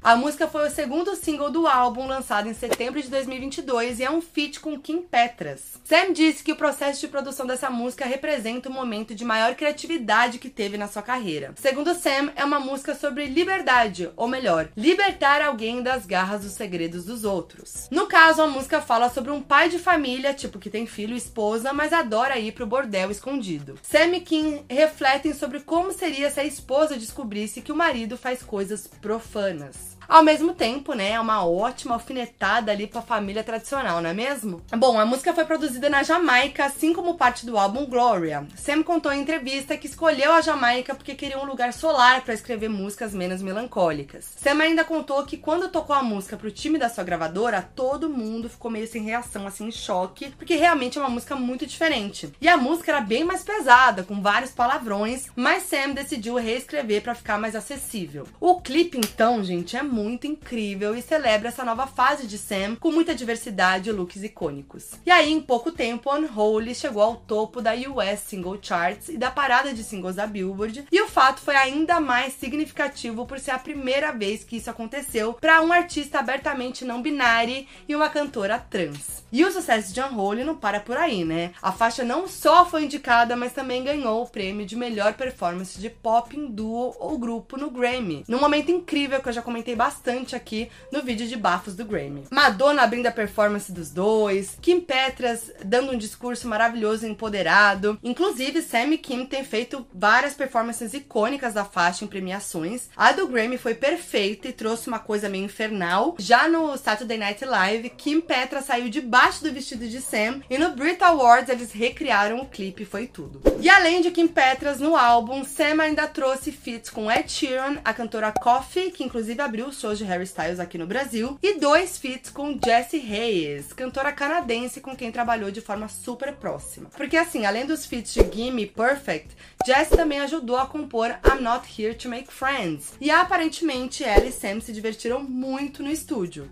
A 0.05 0.15
música 0.15 0.47
foi 0.47 0.67
o 0.67 0.69
segundo 0.69 1.15
single 1.15 1.49
do 1.49 1.65
álbum, 1.65 2.05
lançado 2.05 2.47
em 2.47 2.53
setembro 2.53 3.01
de 3.01 3.09
2022, 3.09 3.99
e 3.99 4.03
é 4.03 4.11
um 4.11 4.21
feat 4.21 4.59
com 4.59 4.79
Kim 4.79 5.01
Petras. 5.01 5.79
Sam 5.83 6.13
disse 6.13 6.43
que 6.43 6.51
o 6.51 6.55
processo 6.55 7.01
de 7.01 7.07
produção 7.07 7.47
dessa 7.47 7.71
música 7.71 8.05
representa 8.05 8.69
o 8.69 8.71
momento 8.71 9.15
de 9.15 9.25
maior 9.25 9.55
criatividade 9.55 10.37
que 10.37 10.47
teve 10.47 10.77
na 10.77 10.87
sua 10.87 11.01
carreira. 11.01 11.55
Segundo 11.55 11.95
Sam, 11.95 12.31
é 12.35 12.45
uma 12.45 12.59
música 12.59 12.93
sobre 12.93 13.25
liberdade, 13.25 14.11
ou 14.15 14.27
melhor, 14.27 14.69
libertar 14.77 15.41
alguém 15.41 15.81
das 15.81 16.05
garras 16.05 16.43
dos 16.43 16.51
segredos 16.51 17.05
dos 17.05 17.23
outros. 17.23 17.87
No 17.89 18.05
caso, 18.05 18.43
a 18.43 18.47
música 18.47 18.79
fala 18.81 19.09
sobre 19.09 19.31
um 19.31 19.41
pai 19.41 19.69
de 19.69 19.79
família, 19.79 20.35
tipo 20.35 20.59
que 20.59 20.69
tem 20.69 20.85
filho 20.85 21.15
e 21.15 21.17
esposa, 21.17 21.73
mas 21.73 21.91
adora 21.91 22.37
ir 22.37 22.51
pro 22.51 22.67
bordel 22.67 23.09
escondido. 23.09 23.79
Sam 23.81 24.17
e 24.17 24.21
Kim 24.21 24.65
refletem 24.69 25.33
sobre 25.33 25.61
como 25.61 25.91
seria 25.91 26.29
se 26.29 26.39
a 26.39 26.45
esposa 26.45 26.95
descobrisse 26.95 27.59
que 27.59 27.71
o 27.71 27.75
marido 27.75 28.15
faz 28.15 28.43
coisas 28.43 28.85
profanas. 28.85 29.94
Ao 30.07 30.23
mesmo 30.23 30.53
tempo, 30.53 30.93
né, 30.93 31.11
é 31.11 31.19
uma 31.19 31.45
ótima 31.45 31.95
alfinetada 31.95 32.71
ali 32.71 32.87
pra 32.87 33.01
família 33.01 33.43
tradicional, 33.43 34.01
não 34.01 34.09
é 34.09 34.13
mesmo? 34.13 34.61
Bom, 34.77 34.99
a 34.99 35.05
música 35.05 35.33
foi 35.33 35.45
produzida 35.45 35.89
na 35.89 36.03
Jamaica, 36.03 36.65
assim 36.65 36.93
como 36.93 37.15
parte 37.15 37.45
do 37.45 37.57
álbum 37.57 37.85
Gloria. 37.85 38.47
Sam 38.55 38.83
contou 38.83 39.11
em 39.11 39.21
entrevista 39.21 39.77
que 39.77 39.87
escolheu 39.87 40.31
a 40.31 40.41
Jamaica 40.41 40.93
porque 40.93 41.15
queria 41.15 41.39
um 41.39 41.45
lugar 41.45 41.73
solar 41.73 42.21
para 42.21 42.33
escrever 42.33 42.69
músicas 42.69 43.13
menos 43.13 43.41
melancólicas. 43.41 44.33
Sam 44.37 44.61
ainda 44.61 44.83
contou 44.83 45.23
que 45.25 45.37
quando 45.37 45.69
tocou 45.69 45.95
a 45.95 46.03
música 46.03 46.37
pro 46.37 46.51
time 46.51 46.77
da 46.77 46.89
sua 46.89 47.03
gravadora, 47.03 47.67
todo 47.75 48.09
mundo 48.09 48.49
ficou 48.49 48.69
meio 48.69 48.87
sem 48.87 49.03
reação, 49.03 49.47
assim, 49.47 49.67
em 49.67 49.71
choque, 49.71 50.31
porque 50.37 50.55
realmente 50.55 50.97
é 50.97 51.01
uma 51.01 51.09
música 51.09 51.35
muito 51.35 51.65
diferente. 51.65 52.31
E 52.39 52.47
a 52.47 52.57
música 52.57 52.91
era 52.91 53.01
bem 53.01 53.23
mais 53.23 53.43
pesada, 53.43 54.03
com 54.03 54.21
vários 54.21 54.51
palavrões, 54.51 55.27
mas 55.35 55.63
Sam 55.63 55.93
decidiu 55.93 56.35
reescrever 56.35 57.01
para 57.01 57.15
ficar 57.15 57.39
mais 57.39 57.55
acessível. 57.55 58.27
O 58.39 58.61
clipe, 58.61 58.97
então, 58.97 59.43
gente, 59.43 59.75
é 59.75 59.83
muito 59.95 60.27
incrível 60.27 60.93
e 60.93 61.01
celebra 61.01 61.47
essa 61.47 61.63
nova 61.63 61.87
fase 61.87 62.27
de 62.27 62.37
Sam 62.37 62.75
com 62.75 62.91
muita 62.91 63.15
diversidade 63.15 63.89
e 63.89 63.93
looks 63.93 64.21
icônicos. 64.23 64.91
E 65.05 65.09
aí, 65.09 65.31
em 65.31 65.39
pouco 65.39 65.71
tempo, 65.71 66.13
Unholy 66.13 66.75
chegou 66.75 67.01
ao 67.01 67.15
topo 67.15 67.61
da 67.61 67.71
US 67.73 68.19
Single 68.19 68.59
Charts 68.61 69.07
e 69.07 69.17
da 69.17 69.31
parada 69.31 69.73
de 69.73 69.85
singles 69.85 70.17
da 70.17 70.27
Billboard, 70.27 70.85
e 70.91 71.01
o 71.01 71.07
fato 71.07 71.39
foi 71.39 71.55
ainda 71.55 72.01
mais 72.01 72.33
significativo 72.33 73.25
por 73.25 73.39
ser 73.39 73.51
a 73.51 73.59
primeira 73.59 74.11
vez 74.11 74.43
que 74.43 74.57
isso 74.57 74.69
aconteceu 74.69 75.33
para 75.33 75.61
um 75.61 75.71
artista 75.71 76.19
abertamente 76.19 76.83
não 76.83 77.01
binário 77.01 77.65
e 77.87 77.95
uma 77.95 78.09
cantora 78.09 78.59
trans. 78.59 79.23
E 79.31 79.43
o 79.43 79.51
sucesso 79.51 79.93
de 79.93 80.01
Unholy 80.01 80.43
não 80.43 80.55
para 80.55 80.79
por 80.79 80.97
aí, 80.97 81.23
né? 81.23 81.51
A 81.61 81.71
faixa 81.71 82.03
não 82.03 82.27
só 82.27 82.65
foi 82.65 82.83
indicada, 82.83 83.35
mas 83.35 83.53
também 83.53 83.83
ganhou 83.83 84.23
o 84.23 84.27
prêmio 84.27 84.65
de 84.65 84.75
melhor 84.75 85.13
performance 85.13 85.79
de 85.79 85.89
pop 85.89 86.37
em 86.37 86.47
duo 86.47 86.95
ou 86.99 87.17
grupo 87.17 87.57
no 87.57 87.69
Grammy. 87.69 88.23
Num 88.27 88.39
momento 88.39 88.71
incrível 88.71 89.21
que 89.21 89.29
eu 89.29 89.33
já 89.33 89.41
comentei 89.41 89.75
bastante 89.75 89.84
bastante 89.85 90.35
aqui 90.35 90.67
no 90.91 91.03
vídeo 91.03 91.27
de 91.27 91.35
bafos 91.35 91.75
do 91.75 91.85
Grammy. 91.85 92.23
Madonna 92.31 92.81
abrindo 92.81 93.05
a 93.05 93.11
performance 93.11 93.71
dos 93.71 93.91
dois, 93.91 94.57
Kim 94.59 94.81
Petras 94.81 95.51
dando 95.63 95.91
um 95.91 95.97
discurso 95.97 96.47
maravilhoso 96.47 97.05
e 97.05 97.09
empoderado. 97.09 97.99
Inclusive, 98.03 98.63
Sam 98.63 98.93
e 98.93 98.97
Kim 98.97 99.27
têm 99.27 99.43
feito 99.43 99.85
várias 99.93 100.33
performances 100.33 100.95
icônicas 100.95 101.53
da 101.53 101.63
faixa 101.63 102.03
em 102.03 102.07
premiações. 102.07 102.89
A 102.97 103.11
do 103.11 103.27
Grammy 103.27 103.59
foi 103.59 103.75
perfeita 103.75 104.47
e 104.47 104.53
trouxe 104.53 104.87
uma 104.87 104.97
coisa 104.97 105.29
meio 105.29 105.45
infernal. 105.45 106.15
Já 106.17 106.47
no 106.47 106.75
Saturday 106.77 107.19
Night 107.19 107.45
Live, 107.45 107.89
Kim 107.91 108.21
Petras 108.21 108.65
saiu 108.65 108.89
debaixo 108.89 109.43
do 109.43 109.53
vestido 109.53 109.87
de 109.87 110.01
Sam 110.01 110.41
e 110.49 110.57
no 110.57 110.71
Brit 110.71 111.03
Awards 111.03 111.49
eles 111.49 111.71
recriaram 111.71 112.39
o 112.39 112.47
clipe, 112.47 112.85
foi 112.85 113.05
tudo. 113.05 113.39
E 113.61 113.69
além 113.69 114.01
de 114.01 114.09
Kim 114.09 114.27
Petras 114.27 114.79
no 114.79 114.95
álbum, 114.95 115.43
Sam 115.43 115.79
ainda 115.79 116.07
trouxe 116.07 116.51
feats 116.51 116.89
com 116.89 117.11
Ed 117.11 117.31
Sheeran, 117.31 117.77
a 117.85 117.93
cantora 117.93 118.31
Coffee, 118.31 118.89
que 118.89 119.03
inclusive 119.03 119.39
abriu 119.39 119.74
shows 119.79 119.97
de 119.97 120.03
Harry 120.03 120.23
Styles 120.23 120.59
aqui 120.59 120.77
no 120.77 120.87
Brasil, 120.87 121.37
e 121.41 121.59
dois 121.59 121.97
feats 121.97 122.29
com 122.29 122.57
Jessie 122.63 122.99
Reyes, 122.99 123.73
cantora 123.73 124.11
canadense 124.11 124.81
com 124.81 124.95
quem 124.95 125.11
trabalhou 125.11 125.51
de 125.51 125.61
forma 125.61 125.87
super 125.87 126.33
próxima. 126.33 126.89
Porque 126.95 127.17
assim, 127.17 127.45
além 127.45 127.65
dos 127.65 127.85
feats 127.85 128.13
de 128.13 128.21
Gimme 128.31 128.65
Perfect, 128.65 129.29
Jessie 129.65 129.97
também 129.97 130.19
ajudou 130.19 130.57
a 130.57 130.65
compor 130.65 131.09
I'm 131.25 131.41
Not 131.41 131.67
Here 131.81 131.95
to 131.95 132.09
Make 132.09 132.31
Friends. 132.31 132.93
E 132.99 133.09
aparentemente 133.09 134.03
ela 134.03 134.25
e 134.25 134.31
Sam 134.31 134.59
se 134.59 134.71
divertiram 134.71 135.23
muito 135.23 135.81
no 135.81 135.89
estúdio. 135.89 136.49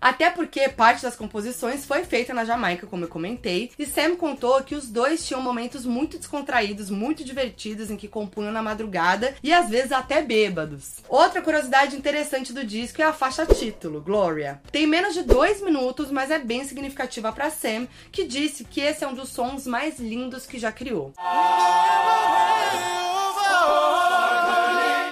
Até 0.00 0.30
porque 0.30 0.68
parte 0.68 1.02
das 1.02 1.14
composições 1.14 1.84
foi 1.84 2.04
feita 2.04 2.32
na 2.32 2.44
Jamaica, 2.44 2.86
como 2.86 3.04
eu 3.04 3.08
comentei, 3.08 3.70
e 3.78 3.84
Sam 3.84 4.16
contou 4.16 4.62
que 4.62 4.74
os 4.74 4.88
dois 4.88 5.26
tinham 5.26 5.42
momentos 5.42 5.84
muito 5.84 6.16
descontraídos, 6.16 6.88
muito 6.88 7.22
divertidos, 7.22 7.90
em 7.90 7.96
que 7.96 8.08
compunham 8.08 8.52
na 8.52 8.62
madrugada 8.62 9.34
e 9.42 9.52
às 9.52 9.68
vezes 9.68 9.92
até 9.92 10.22
bêbados. 10.22 10.96
Outra 11.08 11.42
curiosidade 11.42 11.96
interessante 11.96 12.52
do 12.52 12.64
disco 12.64 13.02
é 13.02 13.04
a 13.04 13.12
faixa 13.12 13.44
título, 13.44 14.00
Gloria. 14.00 14.60
Tem 14.72 14.86
menos 14.86 15.12
de 15.12 15.22
dois 15.22 15.60
minutos, 15.60 16.10
mas 16.10 16.30
é 16.30 16.38
bem 16.38 16.64
significativa 16.64 17.32
para 17.32 17.50
Sam, 17.50 17.86
que 18.10 18.24
disse 18.24 18.64
que 18.64 18.80
esse 18.80 19.04
é 19.04 19.08
um 19.08 19.14
dos 19.14 19.28
sons 19.28 19.66
mais 19.66 19.98
lindos 19.98 20.46
que 20.46 20.58
já 20.58 20.72
criou. 20.72 21.12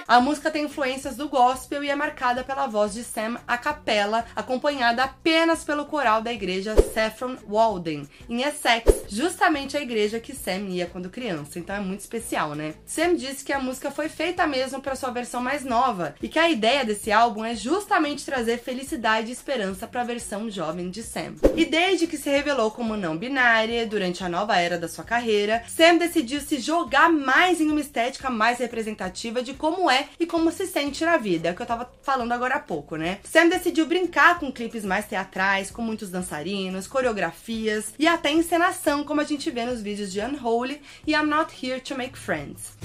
A 0.09 0.19
música 0.19 0.49
tem 0.49 0.65
influências 0.65 1.15
do 1.15 1.29
gospel 1.29 1.83
e 1.83 1.89
é 1.91 1.95
marcada 1.95 2.43
pela 2.43 2.65
voz 2.65 2.95
de 2.95 3.03
Sam 3.03 3.39
a 3.47 3.59
capela, 3.59 4.25
acompanhada 4.35 5.03
apenas 5.03 5.63
pelo 5.63 5.85
coral 5.85 6.19
da 6.19 6.33
igreja 6.33 6.75
Saffron 6.95 7.37
Walden, 7.47 8.07
em 8.27 8.41
Essex, 8.41 9.03
justamente 9.07 9.77
a 9.77 9.81
igreja 9.81 10.19
que 10.19 10.33
Sam 10.33 10.69
ia 10.69 10.87
quando 10.87 11.11
criança, 11.11 11.59
então 11.59 11.75
é 11.75 11.79
muito 11.79 11.99
especial, 11.99 12.55
né? 12.55 12.73
Sam 12.87 13.17
disse 13.17 13.45
que 13.45 13.53
a 13.53 13.59
música 13.59 13.91
foi 13.91 14.09
feita 14.09 14.47
mesmo 14.47 14.81
para 14.81 14.95
sua 14.95 15.11
versão 15.11 15.43
mais 15.43 15.63
nova 15.63 16.15
e 16.23 16.27
que 16.27 16.39
a 16.39 16.49
ideia 16.49 16.83
desse 16.83 17.11
álbum 17.11 17.45
é 17.45 17.53
justamente 17.53 18.25
trazer 18.25 18.57
felicidade 18.57 19.29
e 19.29 19.33
esperança 19.33 19.85
para 19.85 20.01
a 20.01 20.05
versão 20.05 20.49
jovem 20.49 20.89
de 20.89 21.03
Sam. 21.03 21.35
E 21.55 21.65
desde 21.65 22.07
que 22.07 22.17
se 22.17 22.31
revelou 22.31 22.71
como 22.71 22.97
não 22.97 23.15
binária 23.15 23.85
durante 23.85 24.23
a 24.23 24.29
nova 24.29 24.57
era 24.57 24.79
da 24.79 24.87
sua 24.87 25.03
carreira, 25.03 25.61
Sam 25.67 25.97
decidiu 25.97 26.41
se 26.41 26.57
jogar 26.57 27.11
mais 27.11 27.61
em 27.61 27.69
uma 27.69 27.79
estética 27.79 28.31
mais 28.31 28.57
representativa 28.57 29.43
de 29.43 29.53
como 29.53 29.87
é 29.87 29.98
e 30.19 30.25
como 30.25 30.51
se 30.51 30.65
sente 30.65 31.03
na 31.03 31.17
vida, 31.17 31.49
é 31.49 31.53
que 31.53 31.61
eu 31.61 31.65
tava 31.65 31.89
falando 32.01 32.31
agora 32.31 32.55
há 32.55 32.59
pouco, 32.59 32.95
né? 32.95 33.19
Sam 33.23 33.47
decidiu 33.49 33.85
brincar 33.85 34.39
com 34.39 34.51
clipes 34.51 34.85
mais 34.85 35.05
teatrais, 35.05 35.71
com 35.71 35.81
muitos 35.81 36.09
dançarinos, 36.09 36.87
coreografias 36.87 37.93
e 37.97 38.07
até 38.07 38.31
encenação, 38.31 39.03
como 39.03 39.21
a 39.21 39.23
gente 39.25 39.49
vê 39.51 39.65
nos 39.65 39.81
vídeos 39.81 40.11
de 40.11 40.19
Unholy 40.19 40.81
e 41.05 41.13
I'm 41.13 41.27
Not 41.27 41.53
Here 41.65 41.81
to 41.81 41.97
Make 41.97 42.17
Friends. 42.17 42.77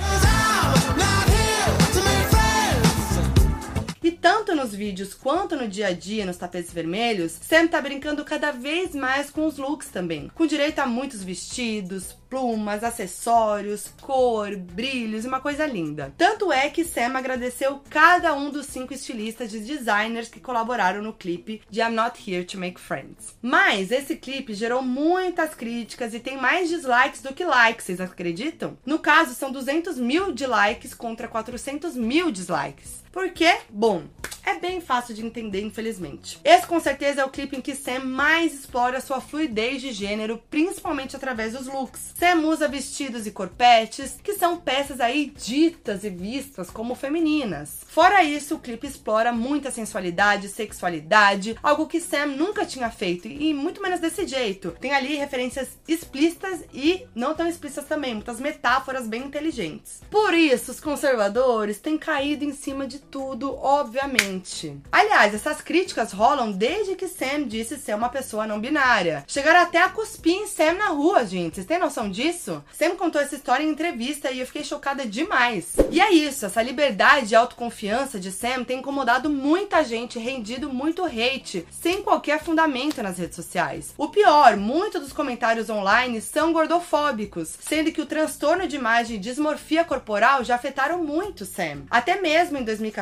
Nos 4.75 4.77
vídeos 4.77 5.15
quanto 5.15 5.57
no 5.57 5.69
dia 5.69 5.89
a 5.89 5.93
dia, 5.93 6.27
nos 6.27 6.37
tapetes 6.37 6.73
vermelhos, 6.73 7.39
Sam 7.41 7.69
tá 7.69 7.81
brincando 7.81 8.25
cada 8.25 8.51
vez 8.51 8.95
mais 8.95 9.31
com 9.31 9.47
os 9.47 9.57
looks 9.57 9.89
também, 9.89 10.31
com 10.35 10.47
direito 10.47 10.81
a 10.81 10.87
muitos 10.87 11.23
vestidos, 11.23 12.17
plumas, 12.29 12.83
acessórios, 12.83 13.93
cor, 14.01 14.57
brilhos 14.57 15.25
uma 15.25 15.39
coisa 15.39 15.65
linda. 15.65 16.13
Tanto 16.19 16.53
é 16.53 16.69
que 16.69 16.85
Sam 16.85 17.17
agradeceu 17.17 17.81
cada 17.89 18.35
um 18.35 18.51
dos 18.51 18.67
cinco 18.67 18.93
estilistas 18.93 19.55
e 19.55 19.61
designers 19.61 20.29
que 20.29 20.41
colaboraram 20.41 21.01
no 21.01 21.13
clipe 21.13 21.63
de 21.71 21.81
I'm 21.81 21.91
Not 21.91 22.19
Here 22.29 22.45
to 22.45 22.59
Make 22.59 22.81
Friends. 22.81 23.37
Mas 23.41 23.93
esse 23.93 24.17
clipe 24.17 24.55
gerou 24.55 24.83
muitas 24.83 25.55
críticas 25.55 26.13
e 26.15 26.19
tem 26.19 26.37
mais 26.37 26.69
dislikes 26.69 27.23
do 27.23 27.33
que 27.33 27.45
likes, 27.45 27.87
vocês 27.87 28.01
acreditam? 28.01 28.77
No 28.85 28.99
caso, 28.99 29.35
são 29.35 29.53
200 29.53 29.99
mil 29.99 30.33
de 30.33 30.47
likes 30.47 30.93
contra 30.93 31.29
400 31.29 31.95
mil 31.95 32.33
dislikes. 32.33 33.04
Por 33.15 33.31
quê? 33.31 33.59
Bom, 33.71 34.03
é 34.47 34.59
bem 34.59 34.81
fácil 34.81 35.15
de 35.15 35.25
entender, 35.25 35.63
infelizmente. 35.63 36.39
Esse 36.45 36.67
com 36.67 36.79
certeza 36.79 37.23
é 37.23 37.25
o 37.25 37.31
clipe 37.31 37.57
em 37.57 37.61
que 37.63 37.75
Sam 37.75 38.01
mais 38.01 38.53
explora 38.53 39.01
sua 39.01 39.21
fluidez 39.21 39.81
de 39.81 39.91
gênero, 39.91 40.43
principalmente 40.51 41.17
através 41.17 41.53
dos 41.55 41.67
looks. 41.67 42.13
Sam 42.15 42.47
usa 42.47 42.69
vestidos 42.69 43.27
e 43.27 43.31
corpetes, 43.31 44.19
que 44.23 44.35
são 44.35 44.59
peças 44.59 45.01
aí 45.01 45.33
ditas 45.35 46.05
e 46.05 46.11
vistas 46.11 46.71
como 46.71 46.95
femininas. 46.95 47.81
Fora 47.87 48.23
isso, 48.23 48.57
o 48.57 48.59
clipe 48.59 48.87
explora 48.87 49.33
muita 49.33 49.71
sensualidade, 49.71 50.49
sexualidade, 50.49 51.57
algo 51.63 51.87
que 51.87 52.01
Sam 52.01 52.27
nunca 52.27 52.67
tinha 52.67 52.91
feito 52.91 53.27
e 53.27 53.55
muito 53.55 53.81
menos 53.81 54.01
desse 54.01 54.27
jeito. 54.27 54.73
Tem 54.79 54.93
ali 54.93 55.17
referências 55.17 55.79
explícitas 55.89 56.65
e 56.73 57.07
não 57.15 57.35
tão 57.35 57.47
explícitas 57.47 57.87
também, 57.87 58.13
muitas 58.13 58.41
metáforas 58.41 59.07
bem 59.07 59.23
inteligentes. 59.23 60.03
Por 60.11 60.35
isso, 60.35 60.71
os 60.71 60.81
conservadores 60.81 61.79
têm 61.79 61.97
caído 61.97 62.45
em 62.45 62.53
cima 62.53 62.87
de 62.87 62.99
tudo, 63.11 63.57
obviamente. 63.57 64.81
Aliás, 64.91 65.35
essas 65.35 65.61
críticas 65.61 66.13
rolam 66.13 66.53
desde 66.53 66.95
que 66.95 67.09
Sam 67.09 67.45
disse 67.47 67.77
ser 67.77 67.95
uma 67.95 68.09
pessoa 68.09 68.47
não 68.47 68.61
binária. 68.61 69.25
Chegaram 69.27 69.61
até 69.61 69.79
a 69.79 69.89
cuspir 69.89 70.35
em 70.35 70.47
Sam 70.47 70.75
na 70.75 70.89
rua, 70.89 71.25
gente. 71.25 71.55
Vocês 71.55 71.67
têm 71.67 71.79
noção 71.79 72.11
disso? 72.11 72.63
Sam 72.73 72.97
contou 72.97 73.21
essa 73.21 73.35
história 73.35 73.65
em 73.65 73.71
entrevista 73.71 74.31
e 74.31 74.41
eu 74.41 74.47
fiquei 74.47 74.65
chocada 74.65 75.07
demais. 75.07 75.75
E 75.91 76.01
é 76.01 76.13
isso, 76.13 76.47
essa 76.47 76.63
liberdade 76.63 77.33
e 77.33 77.37
autoconfiança 77.37 78.19
de 78.19 78.33
Sam 78.33 78.65
tem 78.65 78.79
incomodado 78.79 79.31
muita 79.31 79.85
gente, 79.85 80.19
rendido 80.19 80.73
muito 80.73 81.05
hate, 81.05 81.67
sem 81.71 82.03
qualquer 82.03 82.43
fundamento 82.43 83.03
nas 83.03 83.19
redes 83.19 83.37
sociais. 83.37 83.95
O 83.97 84.09
pior, 84.09 84.57
muitos 84.57 85.01
dos 85.01 85.13
comentários 85.13 85.71
online 85.71 86.21
são 86.21 86.53
gordofóbicos, 86.53 87.57
sendo 87.61 87.93
que 87.93 88.01
o 88.01 88.07
transtorno 88.07 88.67
de 88.67 88.77
imagem 88.77 89.17
e 89.17 89.21
dismorfia 89.21 89.85
corporal 89.85 90.43
já 90.43 90.55
afetaram 90.55 91.03
muito 91.03 91.45
Sam. 91.45 91.83
Até 91.91 92.21
mesmo 92.21 92.59
em 92.59 92.65
2014, 92.65 92.94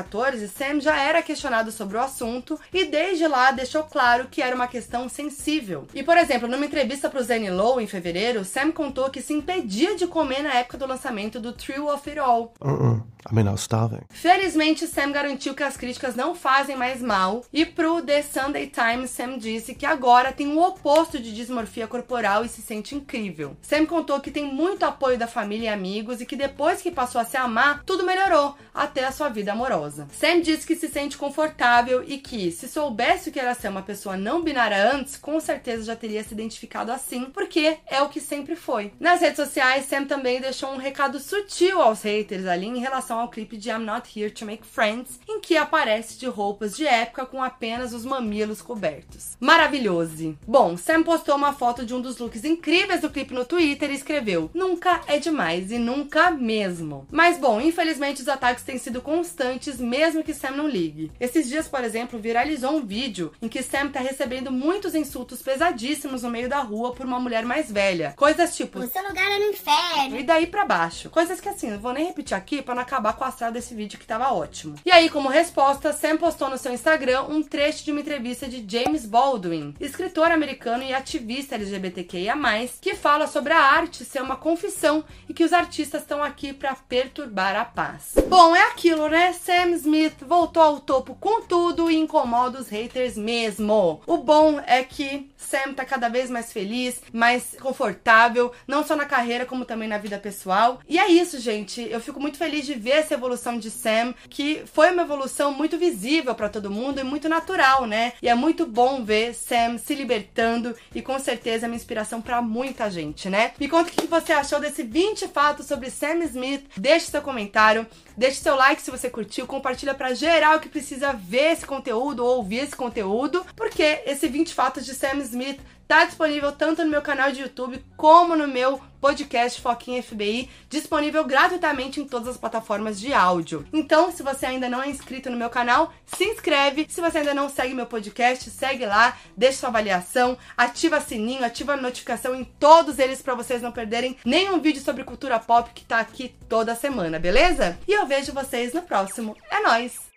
Sam 0.49 0.81
já 0.81 1.01
era 1.01 1.23
questionado 1.23 1.71
sobre 1.71 1.97
o 1.97 2.01
assunto 2.01 2.59
e 2.73 2.85
desde 2.85 3.27
lá 3.27 3.51
deixou 3.51 3.85
claro 3.85 4.29
que 4.31 4.43
era 4.43 4.55
uma 4.55 4.67
questão 4.67 5.09
sensível. 5.09 5.87
E 5.95 6.03
por 6.03 6.17
exemplo, 6.17 6.49
numa 6.49 6.67
entrevista 6.67 7.09
para 7.09 7.21
o 7.21 7.25
Zane 7.25 7.51
Lowe 7.51 7.83
em 7.83 7.87
fevereiro, 7.87 8.45
Sam 8.45 8.71
contou 8.73 9.11
que 9.11 9.21
se 9.21 9.33
impedia 9.33 9.97
de 9.97 10.07
comer 10.07 10.43
na 10.43 10.55
época 10.55 10.79
do 10.79 10.87
lançamento 10.87 11.41
do 11.41 11.53
True 11.53 11.89
of 11.89 12.09
It 12.09 12.19
All. 12.19 12.53
Uh-uh. 12.61 13.03
I 13.31 13.35
mean, 13.35 13.47
I 13.47 13.53
was 13.53 13.61
starving. 13.61 14.03
Felizmente, 14.11 14.87
Sam 14.87 15.13
garantiu 15.13 15.55
que 15.55 15.63
as 15.63 15.77
críticas 15.77 16.17
não 16.17 16.35
fazem 16.35 16.75
mais 16.75 17.01
mal. 17.01 17.45
E 17.53 17.65
pro 17.65 18.03
The 18.03 18.21
Sunday 18.21 18.67
Times, 18.67 19.11
Sam 19.11 19.39
disse 19.39 19.75
que 19.75 19.87
agora 19.87 20.33
tem 20.33 20.49
o 20.49 20.61
oposto 20.61 21.21
de 21.21 21.33
dismorfia 21.33 21.87
corporal 21.87 22.45
e 22.45 22.49
se 22.49 22.61
sente 22.61 22.97
incrível. 22.97 23.57
Sam 23.63 23.87
contou 23.87 24.21
que 24.21 24.31
tem 24.31 24.53
muito 24.53 24.85
apoio 24.85 25.17
da 25.17 25.29
família 25.29 25.67
e 25.67 25.73
amigos 25.73 26.21
e 26.21 26.27
que 26.27 26.35
depois 26.35 26.83
que 26.83 26.91
passou 26.91 27.21
a 27.21 27.25
se 27.25 27.37
amar, 27.37 27.83
tudo 27.85 28.05
melhorou, 28.05 28.57
até 28.75 29.05
a 29.05 29.13
sua 29.13 29.29
vida 29.29 29.53
amorosa. 29.53 29.82
Sam 30.13 30.41
disse 30.41 30.67
que 30.67 30.77
se 30.77 30.89
sente 30.89 31.17
confortável 31.17 32.05
e 32.07 32.19
que, 32.19 32.51
se 32.51 32.69
soubesse 32.69 33.29
o 33.29 33.33
que 33.33 33.41
era 33.41 33.55
ser 33.55 33.69
uma 33.69 33.83
pessoa 33.83 34.17
não 34.17 34.43
binária 34.43 34.93
antes, 34.93 35.17
com 35.17 35.39
certeza 35.41 35.85
já 35.85 35.97
teria 35.97 36.23
se 36.23 36.35
identificado 36.35 36.93
assim, 36.93 37.27
porque 37.27 37.79
é 37.87 38.03
o 38.03 38.09
que 38.09 38.21
sempre 38.21 38.57
foi. 38.57 38.93
Nas 39.01 39.21
redes 39.21 39.37
sociais, 39.37 39.87
Sam 39.87 40.05
também 40.05 40.41
deixou 40.41 40.71
um 40.71 40.77
recado 40.77 41.19
sutil 41.19 41.81
aos 41.81 42.03
haters 42.03 42.47
ali 42.47 42.67
em 42.67 42.79
relação 42.79 43.19
ao 43.19 43.29
clipe 43.29 43.57
de 43.57 43.71
I'm 43.71 43.85
Not 43.85 44.09
Here 44.19 44.31
to 44.31 44.47
Make 44.47 44.67
Friends, 44.67 45.21
em 45.29 45.41
que 45.41 45.57
aparece 45.57 46.19
de 46.19 46.27
roupas 46.27 46.77
de 46.77 46.87
época 46.87 47.27
com 47.27 47.43
apenas 47.43 47.93
os 47.93 48.05
mamilos 48.05 48.63
cobertos. 48.63 49.37
Maravilhoso! 49.41 50.37
Bom, 50.47 50.77
Sam 50.77 51.03
postou 51.03 51.37
uma 51.37 51.53
foto 51.53 51.85
de 51.85 51.95
um 51.95 52.01
dos 52.01 52.19
looks 52.19 52.45
incríveis 52.45 53.01
do 53.01 53.11
clipe 53.11 53.35
no 53.35 53.45
Twitter 53.45 53.91
e 53.91 53.95
escreveu: 53.95 54.51
Nunca 54.55 55.01
é 55.07 55.19
demais 55.19 55.71
e 55.71 55.79
nunca 55.79 56.31
mesmo. 56.31 57.07
Mas 57.11 57.39
bom, 57.39 57.61
infelizmente 57.61 58.23
os 58.23 58.29
ataques 58.29 58.65
têm 58.65 58.79
sido 58.79 59.01
constantes, 59.01 59.72
mesmo 59.79 60.23
que 60.23 60.35
Sam 60.35 60.53
não 60.53 60.69
ligue. 60.69 61.11
Esses 61.21 61.49
dias, 61.49 61.69
por 61.69 61.83
exemplo, 61.85 62.19
viralizou 62.19 62.73
um 62.73 62.85
vídeo 62.85 63.33
em 63.41 63.49
que 63.49 63.63
Sam 63.63 63.89
tá 63.89 64.01
recebendo 64.01 64.51
muitos 64.51 64.95
insultos 64.95 65.43
pesadíssimos 65.43 66.23
no 66.23 66.31
meio 66.31 66.49
da 66.49 66.61
rua 66.61 66.93
por 66.93 67.07
uma 67.07 67.21
mulher 67.21 67.45
mais 67.45 67.71
velha. 67.71 68.15
Coisas 68.17 68.57
tipo. 68.57 68.79
O 68.79 68.87
seu 68.87 69.03
lugar 69.07 69.31
é 69.31 69.39
no 69.39 69.51
inferno. 69.51 70.19
E 70.19 70.23
daí 70.23 70.47
pra 70.47 70.65
baixo. 70.65 71.11
Coisas 71.11 71.41
que 71.41 71.49
assim, 71.49 71.71
não 71.71 71.79
vou 71.79 71.93
nem 71.93 72.07
repetir 72.07 72.37
aqui 72.37 72.63
para 72.63 72.75
não 72.75 72.83
acabar 72.83 73.15
com 73.15 73.25
o 73.25 73.29
astral 73.29 73.53
desse 73.53 73.75
vídeo 73.75 73.99
que 73.99 74.07
tava 74.07 74.33
ótimo. 74.33 74.77
E 74.85 74.91
aí, 74.91 75.09
como 75.09 75.29
resposta, 75.29 75.93
Sam 75.93 76.17
postou 76.17 76.49
no 76.49 76.59
seu 76.59 76.73
Instagram 76.73 77.23
um 77.25 77.43
trecho 77.43 77.85
de 77.85 77.91
uma 77.91 78.01
entrevista 78.01 78.49
de 78.49 78.65
James 78.67 79.07
Baldwin, 79.07 79.75
escritor 79.81 80.31
americano 80.31 80.83
e 80.83 80.93
ativista 80.93 81.55
LGBTQIA, 81.55 82.35
que 82.81 82.95
fala 82.95 83.27
sobre 83.27 83.53
a 83.53 83.59
arte 83.59 84.05
ser 84.05 84.23
uma 84.23 84.37
confissão 84.37 85.05
e 85.29 85.35
que 85.35 85.45
os 85.45 85.53
artistas 85.53 86.03
estão 86.03 86.23
aqui 86.23 86.53
para 86.53 86.75
perturbar 86.75 87.57
a 87.57 87.65
paz. 87.65 88.15
Bom, 88.29 88.55
é 88.55 88.63
aquilo, 88.69 89.09
né? 89.09 89.33
Sam 89.53 89.75
Smith 89.75 90.15
voltou 90.27 90.63
ao 90.63 90.81
topo 90.81 91.15
com 91.15 91.43
tudo 91.43 91.91
e 91.91 91.97
incomoda 91.97 92.59
os 92.59 92.71
haters 92.71 93.19
mesmo. 93.19 94.01
O 94.07 94.17
bom 94.17 94.59
é 94.67 94.83
que 94.83 95.31
Sam 95.37 95.75
tá 95.75 95.85
cada 95.85 96.09
vez 96.09 96.31
mais 96.31 96.51
feliz, 96.51 97.03
mais 97.13 97.55
confortável, 97.61 98.51
não 98.67 98.83
só 98.83 98.97
na 98.97 99.05
carreira, 99.05 99.45
como 99.45 99.67
também 99.67 99.87
na 99.87 99.99
vida 99.99 100.17
pessoal. 100.17 100.81
E 100.89 100.99
é 100.99 101.07
isso, 101.11 101.39
gente. 101.39 101.83
Eu 101.83 102.01
fico 102.01 102.19
muito 102.19 102.39
feliz 102.39 102.65
de 102.65 102.73
ver 102.73 102.93
essa 102.93 103.13
evolução 103.13 103.59
de 103.59 103.71
Sam, 103.71 104.15
que 104.31 104.63
foi 104.73 104.91
uma 104.91 105.03
evolução 105.03 105.53
muito 105.53 105.77
visível 105.77 106.35
para 106.35 106.49
todo 106.49 106.71
mundo 106.71 107.01
e 107.01 107.05
muito 107.05 107.29
natural, 107.29 107.85
né? 107.85 108.15
E 108.23 108.31
é 108.31 108.35
muito 108.35 108.65
bom 108.65 109.05
ver 109.05 109.35
Sam 109.35 109.77
se 109.77 109.95
libertando 109.95 110.75
e 110.95 111.03
com 111.03 111.19
certeza 111.19 111.67
é 111.67 111.69
uma 111.69 111.77
inspiração 111.77 112.23
para 112.23 112.41
muita 112.41 112.91
gente, 112.91 113.29
né? 113.29 113.53
Me 113.61 113.69
conta 113.69 113.91
o 113.91 113.93
que 113.93 114.07
você 114.07 114.33
achou 114.33 114.59
desse 114.59 114.83
20 114.83 115.29
fatos 115.29 115.67
sobre 115.67 115.91
Sam 115.91 116.25
Smith. 116.25 116.65
Deixe 116.75 117.07
seu 117.07 117.21
comentário, 117.21 117.87
deixe 118.17 118.41
seu 118.41 118.57
like 118.57 118.83
se 118.83 118.91
você 118.91 119.09
curtiu, 119.11 119.47
compartilha 119.47 119.95
para 119.95 120.15
geral 120.15 120.61
que 120.61 120.69
precisa 120.69 121.13
ver 121.13 121.53
esse 121.53 121.67
conteúdo 121.67 122.25
ou 122.25 122.37
ouvir 122.37 122.59
esse 122.59 122.77
conteúdo, 122.77 123.45
porque 123.57 124.03
esse 124.07 124.29
20 124.29 124.55
fatos 124.55 124.85
de 124.85 124.95
Sam 124.95 125.19
Smith 125.19 125.61
tá 125.87 126.05
disponível 126.05 126.53
tanto 126.53 126.85
no 126.85 126.91
meu 126.91 127.03
canal 127.03 127.33
de 127.33 127.41
YouTube 127.43 127.85
como 127.97 128.37
no 128.37 128.49
meu 128.49 128.81
podcast 129.03 129.61
Foquinha 129.61 130.01
FBI, 130.01 130.49
disponível 130.71 131.25
gratuitamente 131.25 132.01
em 132.01 132.07
todas 132.07 132.29
as 132.29 132.37
plataformas 132.37 133.01
de 133.01 133.13
áudio. 133.13 133.67
Então, 133.73 134.13
se 134.13 134.23
você 134.23 134.47
ainda 134.47 134.69
não 134.69 134.81
é 134.81 134.89
inscrito 134.89 135.29
no 135.29 135.37
meu 135.37 135.51
canal, 135.51 135.93
se 136.07 136.25
inscreve. 136.25 136.87
Se 136.89 137.01
você 137.01 137.19
ainda 137.19 137.35
não 137.35 137.49
segue 137.49 137.75
meu 137.75 137.87
podcast, 137.87 138.49
segue 138.49 138.87
lá, 138.87 139.17
deixa 139.37 139.59
sua 139.59 139.71
avaliação, 139.71 140.39
ativa 140.57 141.01
sininho, 141.01 141.45
ativa 141.45 141.73
a 141.73 141.77
notificação 141.77 142.35
em 142.35 142.45
todos 142.45 143.01
eles 143.01 143.21
para 143.21 143.35
vocês 143.35 143.61
não 143.61 143.73
perderem 143.73 144.17
nenhum 144.25 144.61
vídeo 144.61 144.81
sobre 144.81 145.03
cultura 145.03 145.41
pop 145.41 145.71
que 145.75 145.85
tá 145.85 145.99
aqui 145.99 146.35
toda 146.49 146.77
semana, 146.77 147.19
beleza? 147.19 147.77
E 147.89 147.93
eu 147.93 148.07
vejo 148.07 148.33
vocês 148.33 148.73
no 148.73 148.83
próximo. 148.83 149.37
É 149.51 149.61
nós. 149.61 150.12